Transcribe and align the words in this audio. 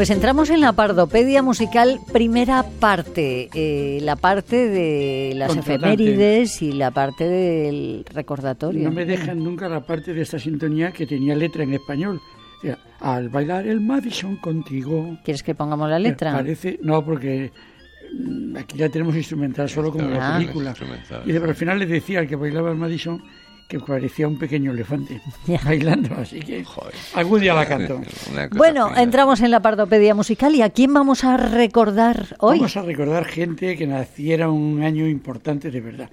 Pues 0.00 0.08
entramos 0.08 0.48
en 0.48 0.62
la 0.62 0.72
pardopedia 0.72 1.42
musical, 1.42 2.00
primera 2.10 2.62
parte, 2.80 3.50
eh, 3.52 3.98
la 4.00 4.16
parte 4.16 4.66
de 4.70 5.34
las 5.36 5.54
efemérides 5.54 6.62
y 6.62 6.72
la 6.72 6.90
parte 6.90 7.28
del 7.28 8.06
recordatorio. 8.10 8.82
No 8.82 8.92
me 8.92 9.04
dejan 9.04 9.44
nunca 9.44 9.68
la 9.68 9.80
parte 9.84 10.14
de 10.14 10.22
esta 10.22 10.38
sintonía 10.38 10.90
que 10.90 11.06
tenía 11.06 11.36
letra 11.36 11.64
en 11.64 11.74
español. 11.74 12.18
O 12.18 12.60
sea, 12.62 12.78
al 13.00 13.28
bailar 13.28 13.66
el 13.66 13.82
Madison 13.82 14.36
contigo. 14.36 15.18
¿Quieres 15.22 15.42
que 15.42 15.54
pongamos 15.54 15.90
la 15.90 15.98
letra? 15.98 16.32
Parece, 16.32 16.78
no, 16.82 17.04
porque 17.04 17.52
mm, 18.18 18.56
aquí 18.56 18.78
ya 18.78 18.88
tenemos 18.88 19.14
instrumental 19.14 19.68
solo 19.68 19.92
como 19.92 20.06
en 20.06 20.14
la 20.14 20.38
película. 20.38 20.74
Y 21.26 21.32
de- 21.32 21.40
pero 21.40 21.50
al 21.50 21.56
final 21.56 21.78
le 21.78 21.84
decía 21.84 22.20
al 22.20 22.26
que 22.26 22.36
bailaba 22.36 22.70
el 22.70 22.78
Madison 22.78 23.22
que 23.70 23.78
parecía 23.78 24.26
un 24.26 24.36
pequeño 24.36 24.72
elefante 24.72 25.20
bailando, 25.64 26.16
así 26.16 26.40
que 26.40 26.64
algún 27.14 27.40
día 27.40 27.54
la 27.54 27.66
canto. 27.66 28.00
Bueno, 28.56 28.88
fina. 28.88 29.02
entramos 29.02 29.40
en 29.40 29.52
la 29.52 29.60
pardopedia 29.62 30.12
musical 30.14 30.54
y 30.56 30.62
¿a 30.62 30.70
quién 30.70 30.92
vamos 30.92 31.22
a 31.22 31.36
recordar 31.36 32.36
hoy? 32.40 32.58
Vamos 32.58 32.76
a 32.76 32.82
recordar 32.82 33.24
gente 33.26 33.76
que 33.76 33.86
naciera 33.86 34.50
un 34.50 34.82
año 34.82 35.06
importante 35.06 35.70
de 35.70 35.80
verdad. 35.80 36.10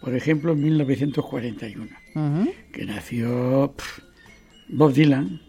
Por 0.00 0.14
ejemplo, 0.14 0.52
en 0.52 0.62
1941, 0.62 1.86
Ujú, 2.14 2.52
que 2.72 2.84
nació 2.86 3.74
Bob 4.68 4.92
Dylan, 4.92 5.40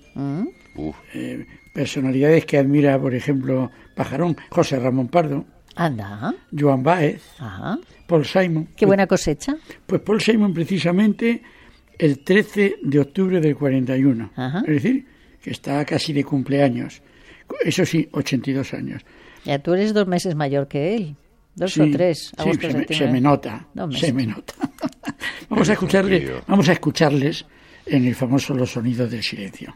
eh, 1.13 1.45
personalidades 1.73 2.45
que 2.45 2.57
admira, 2.57 2.99
por 2.99 3.13
ejemplo, 3.13 3.69
Pajarón, 3.95 4.35
José 4.49 4.79
Ramón 4.79 5.07
Pardo, 5.09 5.45
Anda, 5.75 6.33
Joan 6.57 6.83
Baez, 6.83 7.21
ajá. 7.39 7.79
Paul 8.07 8.25
Simon. 8.25 8.67
Qué 8.75 8.85
buena 8.85 9.07
cosecha. 9.07 9.55
Pues 9.85 10.01
Paul 10.01 10.21
Simon 10.21 10.53
precisamente 10.53 11.41
el 11.97 12.19
13 12.23 12.77
de 12.83 12.99
octubre 12.99 13.39
del 13.39 13.55
41. 13.55 14.31
Ajá. 14.35 14.59
Es 14.67 14.83
decir, 14.83 15.05
que 15.41 15.51
está 15.51 15.83
casi 15.85 16.11
de 16.13 16.23
cumpleaños. 16.23 17.01
Eso 17.63 17.85
sí, 17.85 18.07
82 18.11 18.73
años. 18.73 19.03
Ya 19.45 19.59
tú 19.59 19.73
eres 19.73 19.93
dos 19.93 20.07
meses 20.07 20.35
mayor 20.35 20.67
que 20.67 20.95
él. 20.95 21.15
Dos 21.55 21.73
Sí, 21.73 21.81
o 21.81 21.91
tres. 21.91 22.31
sí, 22.37 22.53
se, 22.59 22.73
me, 22.73 22.85
se 22.87 23.07
me 23.07 23.19
nota. 23.21 23.67
Dos 23.73 23.93
Se 23.99 24.13
meses. 24.13 24.13
me 24.13 24.27
nota. 24.27 24.53
vamos, 25.49 25.69
a 25.69 25.73
escucharle, 25.73 26.31
vamos 26.47 26.69
a 26.69 26.73
escucharles 26.73 27.45
en 27.85 28.05
el 28.05 28.15
famoso 28.15 28.53
Los 28.53 28.71
Sonidos 28.71 29.11
del 29.11 29.21
Silencio. 29.23 29.75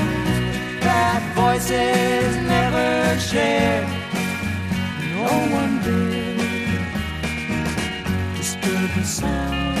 that 0.91 1.21
voices 1.35 2.35
never 2.47 3.17
share. 3.19 3.85
No 5.15 5.31
one 5.59 5.73
did 5.83 6.37
disturb 8.37 8.89
the 8.97 9.03
sound 9.05 9.77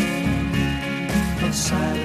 of 1.43 1.53
silence. 1.53 1.99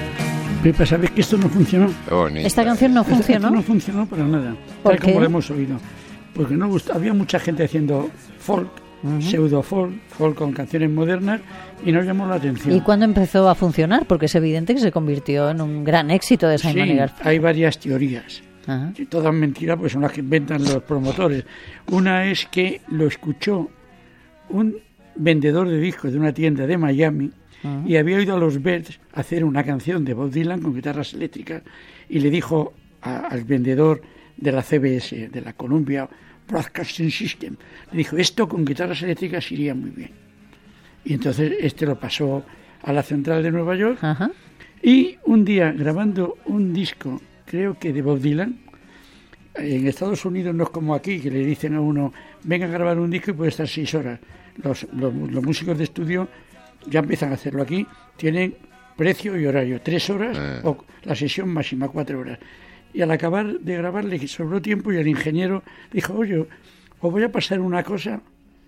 Pepa, 0.63 0.85
¿sabes 0.85 1.11
que 1.11 1.21
esto 1.21 1.37
no 1.37 1.47
funcionó? 1.49 1.87
qué 2.07 2.13
bonito. 2.13 2.47
Esta 2.47 2.63
canción 2.65 2.93
no 2.93 3.03
funcionó. 3.03 3.49
no 3.49 3.61
funcionó 3.61 4.05
para 4.07 4.23
nada, 4.25 4.55
¿Por 4.83 4.93
tal 4.93 5.01
como 5.01 5.13
qué? 5.13 5.19
lo 5.21 5.25
hemos 5.27 5.49
oído. 5.51 5.77
Porque 6.33 6.55
no 6.55 6.67
gustó. 6.67 6.93
Había 6.93 7.13
mucha 7.13 7.39
gente 7.39 7.63
haciendo 7.63 8.09
folk, 8.39 8.69
pseudo 9.21 9.61
folk, 9.63 9.93
folk 10.09 10.35
con 10.35 10.51
canciones 10.53 10.89
modernas 10.89 11.41
y 11.85 11.91
no 11.91 12.01
llamó 12.01 12.27
la 12.27 12.35
atención. 12.35 12.75
¿Y 12.75 12.81
cuándo 12.81 13.05
empezó 13.05 13.47
a 13.49 13.55
funcionar? 13.55 14.05
Porque 14.07 14.25
es 14.25 14.35
evidente 14.35 14.73
que 14.75 14.81
se 14.81 14.91
convirtió 14.91 15.49
en 15.51 15.61
un 15.61 15.83
gran 15.83 16.11
éxito 16.11 16.47
de 16.47 16.57
Simon 16.57 16.87
Sí, 16.87 16.95
Garfunkel. 16.95 17.27
hay 17.27 17.39
varias 17.39 17.79
teorías. 17.79 18.41
Ajá. 18.67 18.93
que 18.95 19.05
todas 19.05 19.33
mentiras, 19.33 19.77
pues 19.79 19.93
son 19.93 20.01
las 20.03 20.11
que 20.11 20.19
inventan 20.19 20.63
los 20.63 20.83
promotores. 20.83 21.45
Una 21.91 22.25
es 22.25 22.45
que 22.47 22.81
lo 22.89 23.07
escuchó 23.07 23.69
un 24.49 24.75
vendedor 25.15 25.67
de 25.67 25.79
discos 25.79 26.11
de 26.11 26.19
una 26.19 26.33
tienda 26.33 26.67
de 26.67 26.77
Miami 26.77 27.31
y 27.85 27.95
había 27.97 28.17
oído 28.17 28.35
a 28.35 28.39
los 28.39 28.61
Birds 28.61 28.99
hacer 29.13 29.43
una 29.43 29.63
canción 29.63 30.05
de 30.05 30.13
Bob 30.13 30.29
Dylan 30.31 30.61
con 30.61 30.73
guitarras 30.75 31.13
eléctricas 31.13 31.63
y 32.07 32.19
le 32.19 32.29
dijo 32.29 32.73
a- 33.01 33.27
al 33.27 33.43
vendedor 33.45 34.01
de 34.37 34.51
la 34.51 34.61
CBS, 34.61 35.29
de 35.29 35.41
la 35.41 35.53
Columbia 35.53 36.07
Broadcasting 36.47 37.09
System, 37.11 37.55
le 37.91 37.97
dijo, 37.97 38.15
esto 38.15 38.47
con 38.47 38.63
guitarras 38.63 39.01
eléctricas 39.01 39.51
iría 39.51 39.73
muy 39.73 39.89
bien. 39.89 40.11
Y 41.03 41.13
entonces 41.13 41.53
este 41.59 41.85
lo 41.85 41.99
pasó 41.99 42.45
a 42.83 42.93
la 42.93 43.01
central 43.03 43.41
de 43.43 43.51
Nueva 43.51 43.75
York 43.75 43.97
Ajá. 44.01 44.29
y 44.83 45.17
un 45.25 45.43
día 45.43 45.71
grabando 45.73 46.37
un 46.45 46.73
disco, 46.73 47.19
creo 47.45 47.77
que 47.79 47.91
de 47.91 48.01
Bob 48.01 48.19
Dylan, 48.19 48.59
en 49.59 49.87
Estados 49.87 50.23
Unidos 50.25 50.53
no 50.55 50.63
es 50.65 50.69
como 50.69 50.93
aquí, 50.95 51.19
que 51.19 51.29
le 51.31 51.45
dicen 51.45 51.75
a 51.75 51.81
uno, 51.81 52.13
venga 52.43 52.65
a 52.65 52.69
grabar 52.69 52.99
un 52.99 53.09
disco 53.09 53.31
y 53.31 53.33
puede 53.33 53.49
estar 53.49 53.67
seis 53.67 53.93
horas. 53.95 54.19
Los, 54.63 54.87
los- 54.93 55.13
los 55.13 55.43
músicos 55.43 55.77
de 55.77 55.83
estudio 55.85 56.27
ya 56.87 56.99
empiezan 56.99 57.31
a 57.31 57.35
hacerlo 57.35 57.61
aquí, 57.61 57.85
tienen 58.15 58.55
precio 58.95 59.39
y 59.39 59.45
horario, 59.45 59.79
tres 59.81 60.09
horas 60.09 60.37
Eh. 60.39 60.61
o 60.63 60.83
la 61.03 61.15
sesión 61.15 61.49
máxima, 61.49 61.87
cuatro 61.89 62.19
horas. 62.19 62.39
Y 62.93 63.01
al 63.01 63.11
acabar 63.11 63.59
de 63.59 63.77
grabar 63.77 64.05
le 64.05 64.27
sobró 64.27 64.61
tiempo 64.61 64.91
y 64.91 64.97
el 64.97 65.07
ingeniero 65.07 65.63
dijo, 65.91 66.13
oye, 66.13 66.39
os 66.39 67.11
voy 67.11 67.23
a 67.23 67.31
pasar 67.31 67.59
una 67.59 67.83
cosa, 67.83 68.21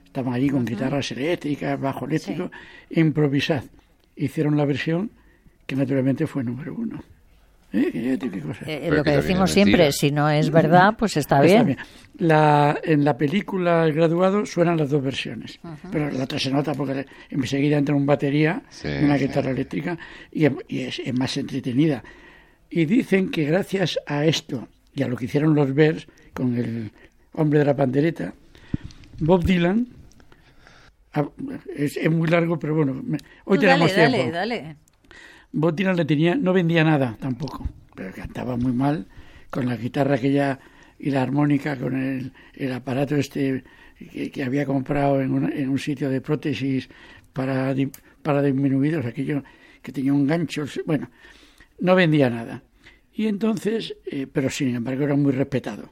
estaban 0.06 0.34
allí 0.34 0.50
con 0.50 0.66
guitarras 0.66 1.12
eléctricas, 1.12 1.80
bajo 1.80 2.06
eléctrico, 2.06 2.52
improvisad. 2.92 3.64
Hicieron 4.16 4.58
la 4.58 4.66
versión 4.66 5.10
que 5.66 5.76
naturalmente 5.76 6.28
fue 6.28 6.44
número 6.44 6.76
uno. 6.76 7.02
¿Eh? 7.72 8.18
Cosa. 8.46 8.66
Eh, 8.66 8.90
lo 8.92 9.04
que 9.04 9.12
decimos 9.12 9.52
siempre, 9.52 9.84
mentira. 9.84 9.92
si 9.92 10.12
no 10.12 10.30
es 10.30 10.50
verdad, 10.50 10.96
pues 10.98 11.18
está 11.18 11.44
Está 11.46 11.64
bien. 11.64 11.78
La, 12.18 12.80
en 12.84 13.06
la 13.06 13.16
película 13.16 13.86
El 13.86 13.94
graduado 13.94 14.46
suenan 14.46 14.78
las 14.78 14.90
dos 14.90 15.04
versiones, 15.04 15.60
pero 15.92 16.10
la 16.10 16.24
otra 16.24 16.40
se 16.40 16.50
nota 16.52 16.74
porque 16.74 17.06
enseguida 17.30 17.78
entra 17.78 17.94
un 17.96 18.06
batería, 18.06 18.64
Sí, 18.70 18.88
una 19.04 19.18
sí. 19.18 19.28
guitarra 19.28 19.52
eléctrica 19.52 19.98
y, 20.32 20.46
es- 20.46 20.54
y 20.68 20.80
es, 20.82 21.00
es 21.00 21.14
más 21.14 21.38
entretenida. 21.38 22.04
Y 22.72 22.86
dicen 22.86 23.30
que 23.30 23.46
gracias 23.46 24.00
a 24.08 24.26
esto 24.26 24.68
y 24.94 25.04
a 25.04 25.08
lo 25.08 25.16
que 25.16 25.26
hicieron 25.26 25.54
los 25.56 25.74
Bears 25.74 26.08
con 26.34 26.58
el 26.58 26.92
hombre 27.34 27.60
de 27.60 27.66
la 27.66 27.76
pandereta, 27.76 28.34
Bob 29.20 29.44
Dylan, 29.46 29.88
ah, 31.14 31.28
es, 31.76 31.98
es 31.98 32.12
muy 32.12 32.28
largo, 32.28 32.58
pero 32.60 32.76
bueno, 32.76 33.02
hoy 33.46 33.58
Tú 33.58 33.62
tenemos 33.62 33.96
dale, 33.96 34.18
tiempo. 34.18 34.34
dale, 34.36 34.56
dale. 34.62 34.76
Bob 35.52 35.76
Dylan 35.76 35.96
le 35.96 36.06
tenía, 36.06 36.36
no 36.36 36.54
vendía 36.54 36.84
nada 36.84 37.18
tampoco, 37.20 37.68
pero 37.96 38.12
cantaba 38.14 38.56
muy 38.58 38.72
mal 38.72 39.08
con 39.50 39.66
la 39.66 39.76
guitarra 39.78 40.16
aquella 40.16 40.60
y 41.00 41.10
la 41.12 41.22
armónica 41.24 41.76
con 41.78 41.96
el, 41.96 42.32
el 42.54 42.72
aparato 42.74 43.16
este 43.16 43.64
que, 44.12 44.32
que 44.32 44.44
había 44.44 44.66
comprado 44.66 45.22
en, 45.22 45.32
una- 45.32 45.50
en 45.50 45.70
un 45.70 45.80
sitio 45.80 46.10
de 46.10 46.22
prótesis 46.22 46.90
para, 47.34 47.74
para 48.22 48.42
disminuidos, 48.42 49.06
aquello 49.06 49.44
que 49.82 49.92
tenía 49.92 50.14
un 50.14 50.28
gancho, 50.28 50.66
bueno, 50.86 51.10
no 51.80 51.96
vendía 51.96 52.30
nada. 52.30 52.64
Y 53.14 53.28
entonces, 53.28 53.96
eh, 54.12 54.28
pero 54.32 54.50
sin 54.50 54.76
embargo 54.76 55.04
era 55.04 55.16
muy 55.16 55.32
respetado. 55.32 55.92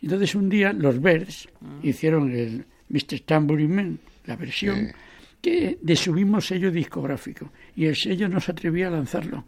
Entonces 0.00 0.34
un 0.34 0.48
día 0.48 0.72
los 0.72 1.00
Birds 1.00 1.48
hicieron 1.82 2.30
el 2.32 2.64
Mr. 2.88 3.20
Tambourine 3.26 3.74
Man, 3.74 3.98
la 4.26 4.36
versión, 4.36 4.86
Sí. 4.88 4.92
Que 5.42 5.78
de 5.82 5.96
su 5.96 6.14
mismo 6.14 6.40
sello 6.40 6.70
discográfico. 6.70 7.50
Y 7.76 7.86
el 7.86 7.96
sello 7.96 8.28
no 8.28 8.40
se 8.40 8.52
atrevía 8.52 8.88
a 8.88 8.92
lanzarlo, 8.92 9.44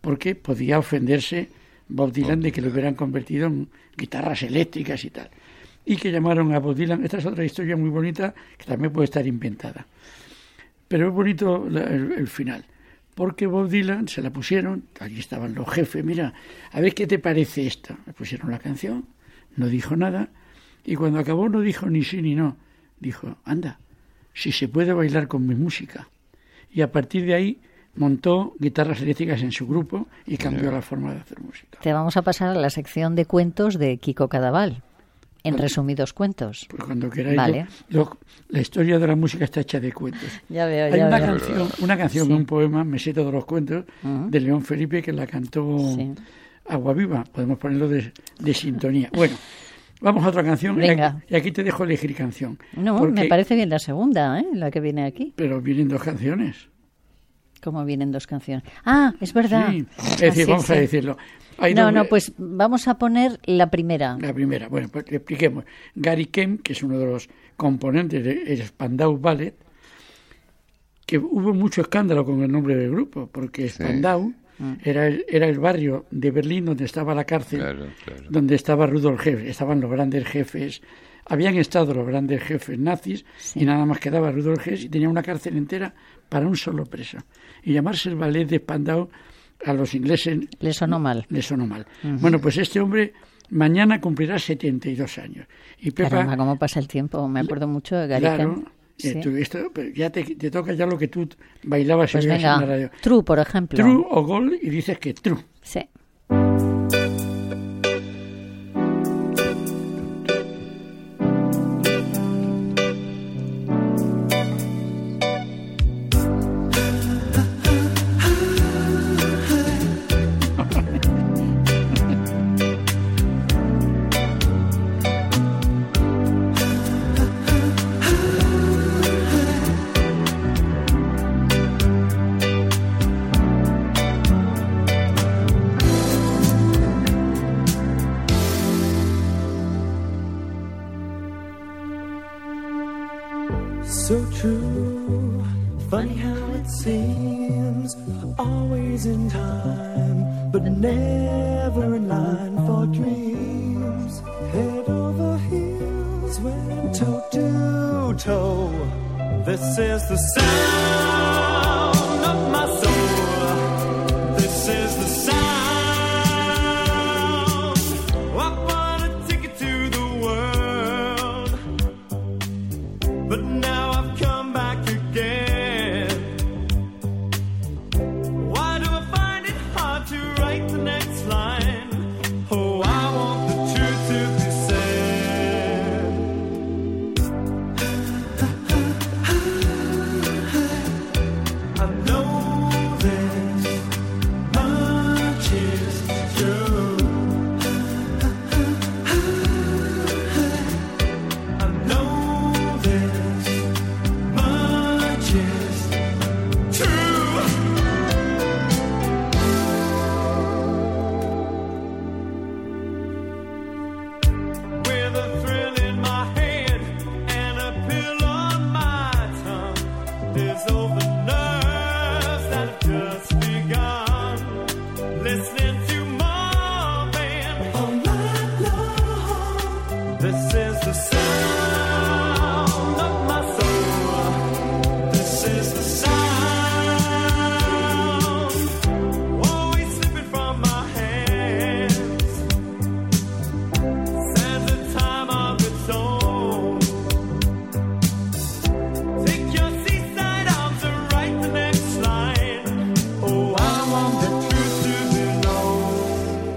porque 0.00 0.34
podía 0.34 0.78
ofenderse 0.78 1.48
Bob 1.88 2.12
Dylan 2.12 2.40
de 2.40 2.52
que 2.52 2.60
lo 2.60 2.70
hubieran 2.70 2.94
convertido 2.94 3.46
en 3.46 3.68
guitarras 3.96 4.42
eléctricas 4.42 5.04
y 5.04 5.10
tal. 5.10 5.30
Y 5.84 5.96
que 5.96 6.12
llamaron 6.12 6.54
a 6.54 6.60
Bob 6.60 6.76
Dylan, 6.76 7.02
esta 7.02 7.18
es 7.18 7.26
otra 7.26 7.44
historia 7.44 7.76
muy 7.76 7.90
bonita 7.90 8.34
que 8.56 8.66
también 8.66 8.92
puede 8.92 9.06
estar 9.06 9.26
inventada. 9.26 9.86
Pero 10.86 11.08
es 11.08 11.14
bonito 11.14 11.66
el 11.66 12.28
final, 12.28 12.66
porque 13.14 13.46
Bob 13.46 13.68
Dylan 13.68 14.08
se 14.08 14.22
la 14.22 14.30
pusieron, 14.30 14.84
allí 15.00 15.18
estaban 15.18 15.54
los 15.54 15.68
jefes, 15.68 16.04
mira, 16.04 16.34
a 16.70 16.80
ver 16.80 16.94
qué 16.94 17.06
te 17.06 17.18
parece 17.18 17.66
esta. 17.66 17.98
Le 18.06 18.12
pusieron 18.12 18.50
la 18.50 18.58
canción, 18.58 19.06
no 19.56 19.66
dijo 19.66 19.96
nada, 19.96 20.28
y 20.84 20.94
cuando 20.94 21.18
acabó 21.18 21.48
no 21.48 21.60
dijo 21.60 21.88
ni 21.88 22.04
sí 22.04 22.20
ni 22.20 22.34
no, 22.34 22.58
dijo, 23.00 23.38
anda, 23.44 23.78
si 24.34 24.52
se 24.52 24.68
puede 24.68 24.92
bailar 24.92 25.28
con 25.28 25.46
mi 25.46 25.54
música. 25.54 26.08
Y 26.72 26.80
a 26.82 26.90
partir 26.90 27.24
de 27.26 27.34
ahí 27.34 27.60
montó 27.94 28.54
guitarras 28.58 29.00
eléctricas 29.02 29.42
en 29.42 29.52
su 29.52 29.66
grupo 29.66 30.06
y 30.26 30.36
cambió 30.38 30.70
la 30.72 30.80
forma 30.82 31.12
de 31.12 31.20
hacer 31.20 31.40
música. 31.40 31.78
Te 31.82 31.92
vamos 31.92 32.16
a 32.16 32.22
pasar 32.22 32.48
a 32.48 32.54
la 32.54 32.70
sección 32.70 33.14
de 33.14 33.26
cuentos 33.26 33.78
de 33.78 33.98
Kiko 33.98 34.28
Cadaval. 34.28 34.82
En 35.44 35.54
Vale. 35.54 35.62
resumidos 35.64 36.12
cuentos. 36.12 36.66
Pues 36.70 36.84
cuando 36.84 37.10
queráis, 37.10 37.36
Vale. 37.36 37.66
yo- 37.90 38.04
yo- 38.04 38.18
la 38.50 38.60
historia 38.60 39.00
de 39.00 39.06
la 39.08 39.16
música 39.16 39.44
está 39.44 39.60
hecha 39.60 39.80
de 39.80 39.92
cuentos. 39.92 40.22
Ya 40.48 40.66
veo, 40.66 40.86
Hay 40.86 40.96
ya 41.00 41.06
una 41.08 41.18
veo. 41.18 41.26
canción, 41.26 41.68
una 41.80 41.96
canción, 41.98 42.32
un 42.32 42.46
poema, 42.46 42.84
me 42.84 42.98
sé 43.00 43.12
todos 43.12 43.32
los 43.34 43.44
cuentos, 43.44 43.84
de 44.04 44.40
León 44.40 44.62
Felipe 44.62 45.02
que 45.02 45.12
la 45.12 45.26
cantó 45.26 45.78
Sí. 45.96 46.12
Agua 46.68 46.94
Viva. 46.94 47.24
Podemos 47.24 47.58
ponerlo 47.58 47.88
de, 47.88 48.12
de 48.38 48.54
sintonía. 48.54 49.10
Bueno, 49.12 49.34
vamos 50.02 50.24
a 50.24 50.28
otra 50.28 50.42
canción. 50.44 50.76
y 50.76 50.88
Venga. 50.88 51.06
aquí- 51.08 51.26
Y 51.30 51.36
aquí 51.36 51.52
te 51.52 51.62
dejo 51.64 51.84
elegir 51.84 52.14
canción. 52.14 52.58
No, 52.76 52.98
Porque- 52.98 53.22
me 53.22 53.26
parece 53.28 53.54
bien 53.54 53.68
la 53.70 53.78
segunda, 53.78 54.38
¿eh? 54.40 54.46
la 54.54 54.70
que 54.70 54.80
viene 54.80 55.04
aquí. 55.04 55.32
Pero 55.36 55.60
vienen 55.60 55.88
dos 55.88 56.02
canciones. 56.02 56.68
Como 57.62 57.84
vienen 57.84 58.10
dos 58.10 58.26
canciones. 58.26 58.64
Ah, 58.84 59.14
es 59.20 59.32
verdad. 59.32 59.70
Sí. 59.70 59.86
Es 59.96 60.22
Ah, 60.22 60.24
decir, 60.26 60.44
sí, 60.46 60.50
vamos 60.50 60.68
a 60.70 60.74
sí. 60.74 60.80
decirlo. 60.80 61.16
Hay 61.58 61.74
No, 61.74 61.84
dos- 61.84 61.92
no, 61.94 62.04
pues 62.06 62.32
vamos 62.38 62.88
a 62.88 62.98
poner 62.98 63.38
la 63.44 63.70
primera. 63.70 64.16
La 64.20 64.32
primera, 64.34 64.68
bueno, 64.68 64.88
pues 64.90 65.08
le 65.10 65.18
expliquemos. 65.18 65.64
Gary 65.94 66.26
Kemp, 66.26 66.62
que 66.62 66.72
es 66.72 66.82
uno 66.82 66.98
de 66.98 67.06
los 67.06 67.28
componentes 67.56 68.24
del 68.24 68.62
Spandau 68.66 69.16
Ballet, 69.16 69.54
que 71.06 71.18
hubo 71.18 71.52
mucho 71.54 71.82
escándalo 71.82 72.24
con 72.24 72.42
el 72.42 72.50
nombre 72.50 72.74
del 72.74 72.90
grupo, 72.90 73.28
porque 73.30 73.68
Spandau 73.68 74.32
era, 74.82 75.06
el, 75.06 75.24
era 75.28 75.46
el 75.46 75.58
barrio 75.58 76.06
de 76.10 76.30
Berlín 76.30 76.64
donde 76.66 76.84
estaba 76.84 77.14
la 77.14 77.24
cárcel, 77.24 77.60
Claro, 77.60 77.86
claro. 78.04 78.22
donde 78.30 78.54
estaba 78.54 78.86
Rudolf 78.86 79.26
Hess, 79.26 79.40
estaban 79.44 79.80
los 79.80 79.90
grandes 79.90 80.24
jefes, 80.26 80.82
habían 81.26 81.56
estado 81.56 81.94
los 81.94 82.06
grandes 82.06 82.42
jefes 82.42 82.78
nazis 82.78 83.24
y 83.54 83.64
nada 83.64 83.84
más 83.86 83.98
quedaba 84.00 84.30
Rudolf 84.30 84.66
Hess 84.66 84.84
y 84.84 84.88
tenía 84.88 85.08
una 85.08 85.22
cárcel 85.22 85.56
entera 85.56 85.94
para 86.28 86.46
un 86.46 86.56
solo 86.56 86.84
preso. 86.86 87.18
Y 87.62 87.72
llamarse 87.72 88.08
el 88.08 88.16
ballet 88.16 88.46
de 88.48 88.58
Spandau 88.58 89.08
a 89.64 89.72
los 89.72 89.94
ingleses 89.94 90.38
Le 90.60 90.72
sonó 90.72 90.98
mal. 90.98 91.26
le 91.28 91.42
sonó 91.42 91.66
mal. 91.66 91.86
Bueno, 92.02 92.40
pues 92.40 92.56
este 92.58 92.80
hombre 92.80 93.12
mañana 93.50 94.00
cumplirá 94.00 94.38
72 94.38 95.18
años. 95.18 95.46
Y 95.78 95.90
Pepa, 95.92 96.10
Caramba, 96.10 96.36
cómo 96.36 96.58
pasa 96.58 96.80
el 96.80 96.88
tiempo. 96.88 97.28
Me 97.28 97.40
acuerdo 97.40 97.68
mucho 97.68 97.96
de 97.96 98.06
Gary 98.08 98.20
claro, 98.22 98.64
Sí. 98.98 99.20
tú- 99.20 99.36
esto, 99.36 99.58
ya 99.94 100.10
te, 100.10 100.22
te 100.22 100.50
toca 100.50 100.72
ya 100.74 100.86
lo 100.86 100.96
que 100.98 101.08
tú 101.08 101.28
bailabas 101.64 102.12
Pues 102.12 102.24
en 102.26 102.42
la 102.42 102.60
radio. 102.60 102.90
True, 103.00 103.22
por 103.22 103.38
ejemplo. 103.38 103.76
True 103.76 104.04
o 104.10 104.22
gol 104.22 104.58
y 104.60 104.70
dices 104.70 104.98
que 104.98 105.14
true. 105.14 105.38
Sí. 105.62 105.80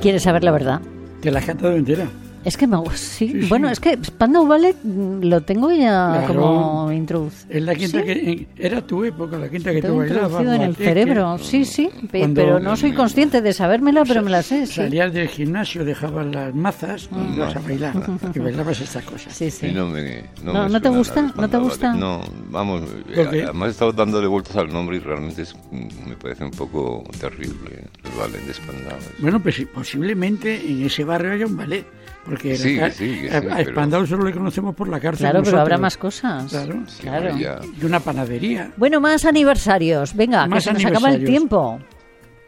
¿Quieres 0.06 0.22
saber 0.22 0.44
la 0.44 0.52
verdad? 0.52 0.82
Te 1.20 1.32
la 1.32 1.40
has 1.40 1.46
cantado 1.48 1.76
entera. 1.76 2.06
Es 2.46 2.58
que 2.58 2.68
me 2.68 2.78
sí, 2.94 3.28
Sí, 3.28 3.42
sí. 3.42 3.48
bueno, 3.50 3.70
es 3.70 3.80
que 3.80 3.98
Spandau 4.04 4.46
Ballet 4.46 4.76
mm, 4.84 5.24
lo 5.24 5.42
tengo 5.42 5.72
ya 5.72 6.24
Claro. 6.28 6.34
como 6.42 6.92
introducido. 6.92 7.48
Es 7.50 7.64
la 7.64 7.74
quinta 7.76 8.00
¿Sí? 8.00 8.06
que 8.06 8.12
en- 8.32 8.48
era 8.58 8.86
tu 8.86 9.04
época, 9.04 9.38
la 9.40 9.50
quinta 9.50 9.72
que 9.72 9.82
tú 9.82 9.88
Tengo 9.88 9.98
bailabas. 10.00 10.46
en 10.46 10.62
el 10.62 10.76
cerebro, 10.76 11.38
sí, 11.40 11.66
sí, 11.66 11.90
Cuando- 12.12 12.36
pero 12.42 12.60
no 12.60 12.76
soy 12.78 12.94
consciente 12.94 13.42
de 13.42 13.52
sabérmela, 13.52 14.04
pero 14.06 14.22
me 14.22 14.30
la 14.30 14.44
sé, 14.44 14.68
sí. 14.68 14.74
Salías 14.74 15.12
del 15.12 15.28
gimnasio, 15.28 15.84
dejabas 15.84 16.28
las 16.28 16.54
mazas 16.54 17.10
y 17.12 17.34
ibas 17.36 17.56
a 17.56 17.60
bailar. 17.60 17.94
y 18.36 18.40
bailabas 18.40 18.80
estas 18.80 19.04
cosas. 19.04 19.34
Sí, 19.34 19.50
sí. 19.50 19.72
No 19.72 19.88
me, 19.88 20.26
No, 20.44 20.54
me 20.54 20.70
¿no 20.70 20.80
te 20.82 20.90
gusta? 20.90 21.34
¿No 21.36 21.50
te 21.50 21.58
gusta? 21.58 21.88
Ballet. 21.88 22.00
No, 22.00 22.22
vamos, 22.52 22.84
eh, 23.10 23.44
además 23.46 23.70
he 23.70 23.72
estado 23.72 23.92
dándole 23.92 24.28
vueltas 24.28 24.56
al 24.56 24.72
nombre 24.72 24.98
y 24.98 25.00
realmente 25.00 25.42
es- 25.42 25.56
mm, 25.72 26.10
me 26.10 26.16
parece 26.16 26.44
un 26.44 26.52
poco 26.52 27.04
terrible 27.20 27.86
el 28.04 28.20
ballet 28.20 28.42
de 28.46 28.54
Spandau. 28.54 28.98
Bueno, 29.18 29.40
pues 29.42 29.60
posiblemente 29.74 30.62
en 30.70 30.86
ese 30.86 31.04
barrio 31.04 31.32
haya 31.32 31.48
un 31.48 31.58
ballet. 31.58 31.86
Porque 32.26 32.50
la 32.50 32.56
Sí, 32.58 32.64
sí, 32.70 32.76
que 32.76 32.84
a, 32.84 32.92
sí, 32.92 33.28
a 33.52 33.58
pero- 33.58 33.72
Spandau 33.72 34.08
solo 34.08 34.26
le 34.26 34.32
conocemos 34.34 34.74
por 34.76 34.88
la 34.90 35.00
cárcel. 35.00 35.30
Claro, 35.30 35.44
pero 35.44 35.60
habrá 35.62 35.78
más 35.78 35.96
cosas. 35.98 36.50
Claro. 36.52 36.84
Sí, 36.88 37.02
Claro. 37.04 37.38
ya. 37.38 37.60
Y 37.80 37.86
una 37.86 38.00
panadería. 38.00 38.72
Bueno, 38.78 39.00
más 39.00 39.26
aniversarios. 39.26 40.16
Venga, 40.16 40.48
Más 40.48 40.64
que 40.64 40.70
se 40.70 40.74
nos 40.74 40.86
acaba 40.86 41.10
el 41.10 41.16
aniversarios. 41.18 41.30
tiempo. 41.30 41.80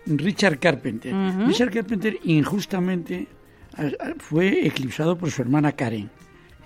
Richard 0.08 0.60
Carpenter. 0.60 1.14
Richard 1.48 1.72
Carpenter 1.72 2.18
injustamente 2.24 3.28
fue 4.20 4.66
eclipsado 4.66 5.18
por 5.18 5.30
su 5.30 5.42
hermana 5.42 5.72
Karen, 5.74 6.10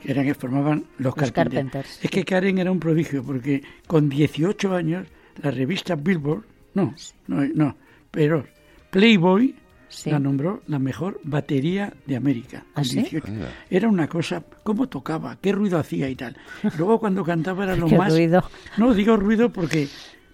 que 0.02 0.12
eran 0.12 0.26
que 0.26 0.34
formaban 0.36 0.86
los, 0.98 1.06
Los 1.06 1.16
Carpenter. 1.16 1.64
Carpenters, 1.66 2.00
Es 2.04 2.10
que 2.12 2.24
Karen 2.24 2.60
era 2.60 2.72
un 2.72 2.80
prodigio 2.80 3.24
porque 3.24 3.62
con 3.88 4.08
18 4.10 4.74
años 4.76 5.08
la 5.42 5.52
revista 5.52 5.96
Billboard, 5.96 6.44
no, 6.76 6.94
no, 7.28 7.42
no, 7.54 7.76
pero 8.12 8.46
Playboy 8.92 9.56
Sí. 9.92 10.10
la 10.10 10.20
nombró 10.20 10.62
la 10.68 10.80
mejor 10.80 11.20
batería 11.24 11.94
de 12.08 12.16
América. 12.16 12.64
¿Ah, 12.76 12.84
sí? 12.84 13.02
18. 13.02 13.28
Anda. 13.28 13.50
Era 13.70 13.90
una 13.90 14.08
cosa, 14.08 14.42
cómo 14.64 14.88
tocaba, 14.88 15.38
qué 15.42 15.52
ruido 15.52 15.78
hacía 15.78 16.10
y 16.10 16.16
tal. 16.16 16.36
Luego 16.78 17.00
cuando 17.00 17.24
cantaba 17.26 17.66
era 17.66 17.76
lo 17.76 17.88
Qué 17.88 17.98
más... 17.98 18.14
ruido. 18.14 18.44
No, 18.78 18.94
digo 18.94 19.18
ruido 19.18 19.52
porque 19.52 19.88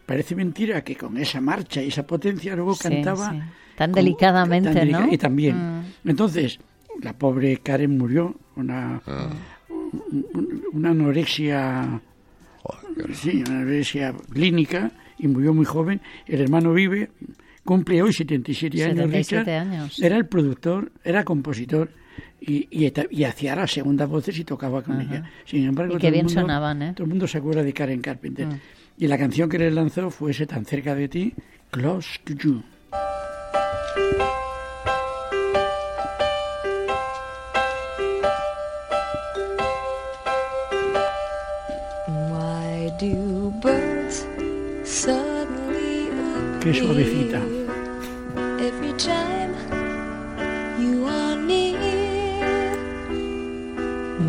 parece 0.05 0.35
mentira 0.35 0.83
que 0.83 0.95
con 0.95 1.17
esa 1.17 1.41
marcha 1.41 1.81
y 1.81 1.87
esa 1.87 2.05
potencia 2.05 2.55
luego 2.55 2.75
Sí, 2.75 2.83
cantaba... 2.83 3.31
sí. 3.31 3.39
Tan 3.75 3.91
como- 3.91 4.03
delicadamente, 4.03 4.69
tan 4.69 4.77
delica- 4.87 5.05
¿no? 5.05 5.11
Y 5.13 5.17
también. 5.17 5.55
Mm. 5.57 6.09
Entonces, 6.09 6.59
la 7.01 7.13
pobre 7.13 7.57
Karen 7.57 7.97
murió, 7.97 8.35
una, 8.55 9.01
Ah, 9.05 9.29
un- 9.69 10.63
una 10.73 10.89
anorexia, 10.91 12.01
sí, 13.13 13.43
una 13.47 13.59
anorexia 13.59 14.13
clínica 14.31 14.91
y 15.19 15.27
murió 15.27 15.53
muy 15.53 15.65
joven. 15.65 16.01
El 16.25 16.41
hermano 16.41 16.73
vive, 16.73 17.09
cumple 17.67 18.01
hoy 18.01 18.13
77 18.13 18.81
años, 18.81 18.95
77 18.95 19.41
Richard. 19.43 19.49
años. 19.67 20.01
Era 20.01 20.15
el 20.15 20.25
productor, 20.25 20.89
era 21.03 21.25
compositor 21.25 21.91
y, 22.39 22.65
y, 22.71 22.85
eta- 22.85 23.07
y 23.11 23.25
hacía 23.25 23.57
las 23.57 23.69
segundas 23.71 24.07
voces 24.07 24.39
y 24.39 24.45
tocaba 24.45 24.81
con 24.81 25.01
ella. 25.01 25.29
Sin 25.45 25.65
embargo, 25.65 25.95
Y 25.95 25.97
qué 25.97 25.99
todo 25.99 26.07
el 26.07 26.13
bien 26.13 26.25
mundo- 26.27 26.41
sonaban, 26.41 26.81
¿eh? 26.81 26.93
Todo 26.93 27.03
el 27.03 27.09
mundo 27.09 27.27
se 27.27 27.37
acuerda 27.39 27.61
de 27.63 27.73
Karen 27.73 27.99
Carpenter. 28.01 28.47
Mm. 28.47 28.59
Y 28.99 29.07
la 29.07 29.17
canción 29.17 29.49
que 29.49 29.59
le 29.59 29.69
lanzó 29.69 30.09
fue 30.09 30.31
ese 30.31 30.47
tan 30.47 30.63
cerca 30.65 30.95
de 30.95 31.09
ti, 31.09 31.33
Close 31.69 32.19
to 32.23 32.33
You. 32.33 32.63
Qué 46.61 46.73
suavecita. 46.73 47.41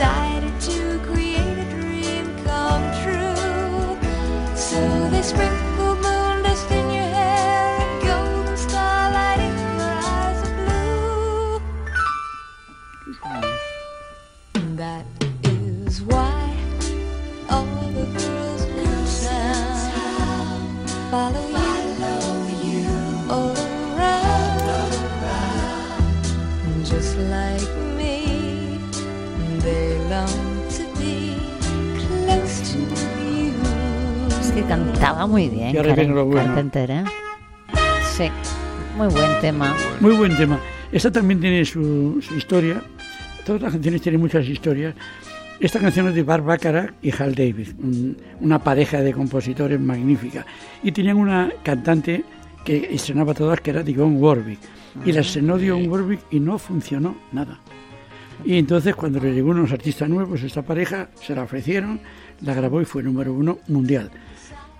And 0.00 0.27
Es 34.98 35.00
que 35.00 35.06
cantaba 35.06 35.26
muy 35.26 35.48
bien, 35.48 35.74
Y 35.74 35.76
ahora 35.76 35.90
Karen 35.90 35.96
viene 36.06 36.14
lo 36.14 36.24
bueno. 36.26 36.46
Carpenter, 36.46 36.90
¿eh? 36.90 37.04
Sí, 38.16 38.28
muy 38.96 39.06
buen 39.08 39.40
tema. 39.40 39.74
Muy 40.00 40.16
buen 40.16 40.36
tema. 40.36 40.58
Esta 40.90 41.12
también 41.12 41.40
tiene 41.40 41.64
su, 41.64 42.18
su 42.20 42.34
historia. 42.34 42.82
Todas 43.46 43.62
las 43.62 43.72
canciones 43.72 44.02
tienen 44.02 44.20
muchas 44.20 44.46
historias. 44.46 44.94
Esta 45.60 45.78
canción 45.80 46.08
es 46.08 46.14
de 46.14 46.22
Bart 46.22 46.44
Bacharach 46.44 46.94
y 47.02 47.10
Hal 47.12 47.34
David, 47.34 47.68
un- 47.78 48.16
una 48.40 48.58
pareja 48.58 49.00
de 49.00 49.12
compositores 49.12 49.78
magnífica. 49.80 50.44
Y 50.82 50.92
tenían 50.92 51.16
una 51.16 51.50
cantante 51.62 52.24
que 52.64 52.88
estrenaba 52.92 53.34
todas, 53.34 53.60
que 53.60 53.70
era 53.70 53.82
Dionne 53.82 54.16
Warwick. 54.18 54.58
Y 55.04 55.12
la 55.12 55.20
estrenó 55.20 55.58
Dionne 55.58 55.88
Warwick 55.88 56.20
y 56.30 56.40
no 56.40 56.58
funcionó 56.58 57.16
nada. 57.32 57.58
Y 58.44 58.56
entonces 58.58 58.94
cuando 58.94 59.18
le 59.20 59.32
llegó 59.34 59.50
unos 59.50 59.72
artistas 59.72 60.08
nuevos, 60.08 60.42
esta 60.42 60.62
pareja 60.62 61.08
se 61.20 61.34
la 61.34 61.42
ofrecieron, 61.42 62.00
la 62.40 62.54
grabó 62.54 62.80
y 62.80 62.84
fue 62.84 63.02
número 63.02 63.32
uno 63.32 63.58
mundial. 63.68 64.10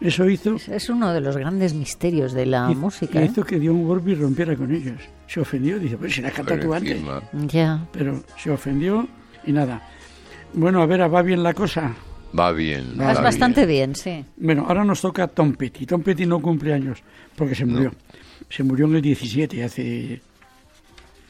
Eso 0.01 0.29
hizo, 0.29 0.55
Es- 0.57 0.69
Es 0.69 0.89
uno 0.91 1.13
de 1.13 1.21
los 1.21 1.37
grandes 1.37 1.75
misterios 1.75 2.33
de 2.33 2.47
la 2.47 2.69
hizo- 2.71 2.79
música. 2.81 3.21
¿eh? 3.21 3.27
hizo 3.31 3.45
que 3.45 3.59
Dionne 3.59 3.85
Warwick 3.85 4.21
rompiera 4.21 4.55
con 4.57 4.73
ellos. 4.75 5.01
Se 5.27 5.41
ofendió, 5.41 5.79
dice, 5.79 5.97
pues 5.97 6.15
si 6.15 6.23
la 6.23 6.31
Pero 6.31 6.61
tú 6.61 6.73
antes. 6.75 7.01
Ya. 7.49 7.87
pero 7.93 8.23
se 8.37 8.51
ofendió 8.51 9.09
y 9.45 9.53
nada. 9.53 9.83
Bueno, 10.55 10.81
a 10.83 10.87
ver, 10.87 11.13
¿va 11.13 11.23
bien 11.23 11.43
la 11.43 11.53
cosa? 11.55 11.95
va 12.39 12.53
bien. 12.53 12.97
Vas 12.97 13.07
Vas 13.09 13.19
va 13.19 13.23
bastante 13.23 13.67
bien. 13.67 13.93
bien, 13.93 13.95
sí. 13.97 14.25
Bueno, 14.37 14.67
ahora 14.69 14.85
nos 14.85 15.01
toca 15.01 15.27
Tom 15.29 15.55
Petty. 15.55 15.85
Tom 15.87 16.03
Petty 16.03 16.27
no 16.27 16.41
cumple 16.41 16.73
años 16.75 17.03
porque 17.35 17.55
se 17.55 17.65
murió. 17.65 17.93
Se 18.49 18.63
murió 18.63 18.87
en 18.87 18.97
el 18.97 19.03
17, 19.03 19.65
hace 19.65 20.21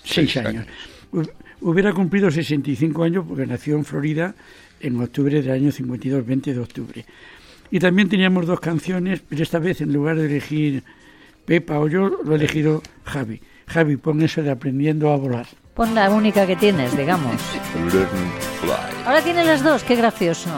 seis 0.04 0.32
Seis 0.32 0.36
años. 0.38 0.48
años. 0.48 0.66
Hu- 1.12 1.30
Hubiera 1.60 1.92
cumplido 1.92 2.30
65 2.30 3.02
años 3.02 3.24
porque 3.26 3.44
nació 3.44 3.74
en 3.76 3.84
Florida 3.84 4.32
en 4.80 5.00
octubre 5.00 5.42
del 5.42 5.50
año 5.50 5.72
52, 5.72 6.24
20 6.24 6.54
de 6.54 6.60
octubre. 6.60 7.04
Y 7.70 7.80
también 7.80 8.08
teníamos 8.08 8.46
dos 8.46 8.60
canciones, 8.60 9.20
pero 9.28 9.42
esta 9.42 9.58
vez 9.58 9.80
en 9.80 9.92
lugar 9.92 10.16
de 10.16 10.26
elegir 10.26 10.84
Pepa 11.44 11.78
o 11.78 11.88
yo, 11.88 12.08
lo 12.24 12.32
ha 12.32 12.36
elegido 12.36 12.82
Javi. 13.04 13.40
Javi, 13.66 13.96
pon 13.96 14.22
eso 14.22 14.42
de 14.42 14.50
aprendiendo 14.50 15.10
a 15.10 15.16
volar. 15.16 15.46
Pon 15.74 15.94
la 15.94 16.10
única 16.10 16.46
que 16.46 16.56
tienes, 16.56 16.96
digamos. 16.96 17.36
Ahora 19.06 19.22
tiene 19.22 19.44
las 19.44 19.62
dos, 19.62 19.84
qué 19.84 19.96
gracioso. 19.96 20.50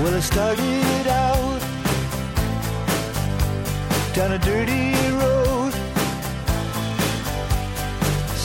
Well, 0.00 0.16
I 0.16 0.20
started 0.20 1.06
out 1.06 1.60
down 4.14 4.32
a 4.32 4.38
dirty 4.38 4.94
road. 5.12 5.41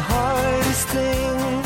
The 0.00 0.14
hardest 0.14 0.88
thing. 0.88 1.62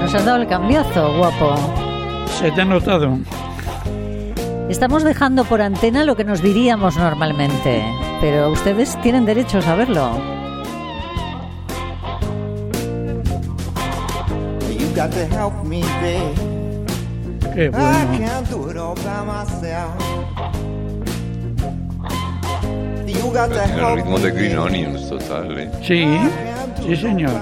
Nos 0.00 0.14
has 0.14 0.24
dado 0.24 0.42
el 0.42 0.48
cambiazo, 0.48 1.16
guapo. 1.16 1.54
Se 2.38 2.50
te 2.50 2.62
ha 2.62 2.64
notado. 2.64 3.18
Estamos 4.68 5.02
dejando 5.04 5.44
por 5.44 5.62
antena 5.62 6.04
lo 6.04 6.16
que 6.16 6.24
nos 6.24 6.42
diríamos 6.42 6.96
normalmente, 6.96 7.84
pero 8.20 8.50
ustedes 8.50 9.00
tienen 9.02 9.26
derecho 9.26 9.58
a 9.58 9.62
saberlo. 9.62 10.18
You 14.78 14.88
got 14.96 15.12
to 15.12 15.26
help 15.26 15.64
me, 15.64 15.82
babe. 16.00 16.59
Qué 17.54 17.64
I 17.66 17.68
bueno. 17.70 18.18
can't 18.18 18.48
do 18.50 18.68
it 18.70 18.76
all 18.76 18.94
by 18.94 19.24
myself. 19.24 19.94
You 23.06 23.32
got 23.32 23.48
to 23.48 23.54
Tiene 23.64 23.82
el 23.82 23.96
ritmo 23.96 24.18
de 24.18 24.30
Green. 24.30 24.58
Onions 24.58 25.08
total, 25.08 25.58
¿eh? 25.58 25.70
Sí, 25.82 26.06
sí 26.86 26.96
señor. 26.96 27.32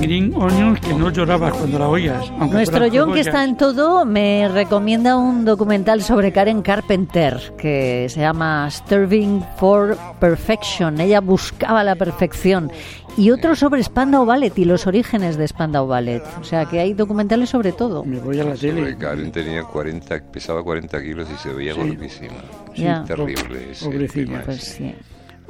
Green 0.00 0.32
Onions 0.36 0.80
que 0.80 0.94
no 0.94 1.10
llorabas 1.10 1.52
cuando 1.54 1.78
la 1.78 1.88
oías. 1.88 2.30
Nuestro 2.50 2.86
John, 2.92 3.12
que 3.12 3.20
está 3.20 3.44
en 3.44 3.56
todo, 3.56 4.04
me 4.04 4.48
recomienda 4.48 5.16
un 5.16 5.44
documental 5.44 6.02
sobre 6.02 6.32
Karen 6.32 6.62
Carpenter 6.62 7.54
que 7.58 8.06
se 8.08 8.20
llama 8.20 8.68
Starving 8.70 9.42
for 9.56 9.96
Perfection. 10.20 11.00
Ella 11.00 11.20
buscaba 11.20 11.82
la 11.84 11.96
perfección. 11.96 12.70
Y 13.16 13.32
otro 13.32 13.56
sobre 13.56 13.82
Spandau 13.82 14.24
Ballet 14.24 14.56
y 14.58 14.64
los 14.64 14.86
orígenes 14.86 15.36
de 15.36 15.48
Spandau 15.48 15.88
Ballet. 15.88 16.22
O 16.40 16.44
sea 16.44 16.66
que 16.66 16.78
hay 16.78 16.94
documentales 16.94 17.48
sobre 17.50 17.72
todo. 17.72 18.04
Me 18.04 18.20
voy 18.20 18.38
a 18.38 18.44
la 18.44 18.54
tele. 18.54 18.96
Karen 18.96 19.32
tenía 19.32 19.64
40, 19.64 20.20
pesaba 20.30 20.62
40 20.62 21.02
kilos 21.02 21.28
y 21.34 21.36
se 21.38 21.52
veía 21.52 21.74
Sí. 21.74 21.80
gordísima. 21.80 22.34
Sí, 22.74 22.82
Ya. 22.82 23.04
Terrible 23.04 23.72
ese 23.72 23.84
Pobrecilla, 23.84 24.42
Pues 24.44 24.62
sí. 24.62 24.94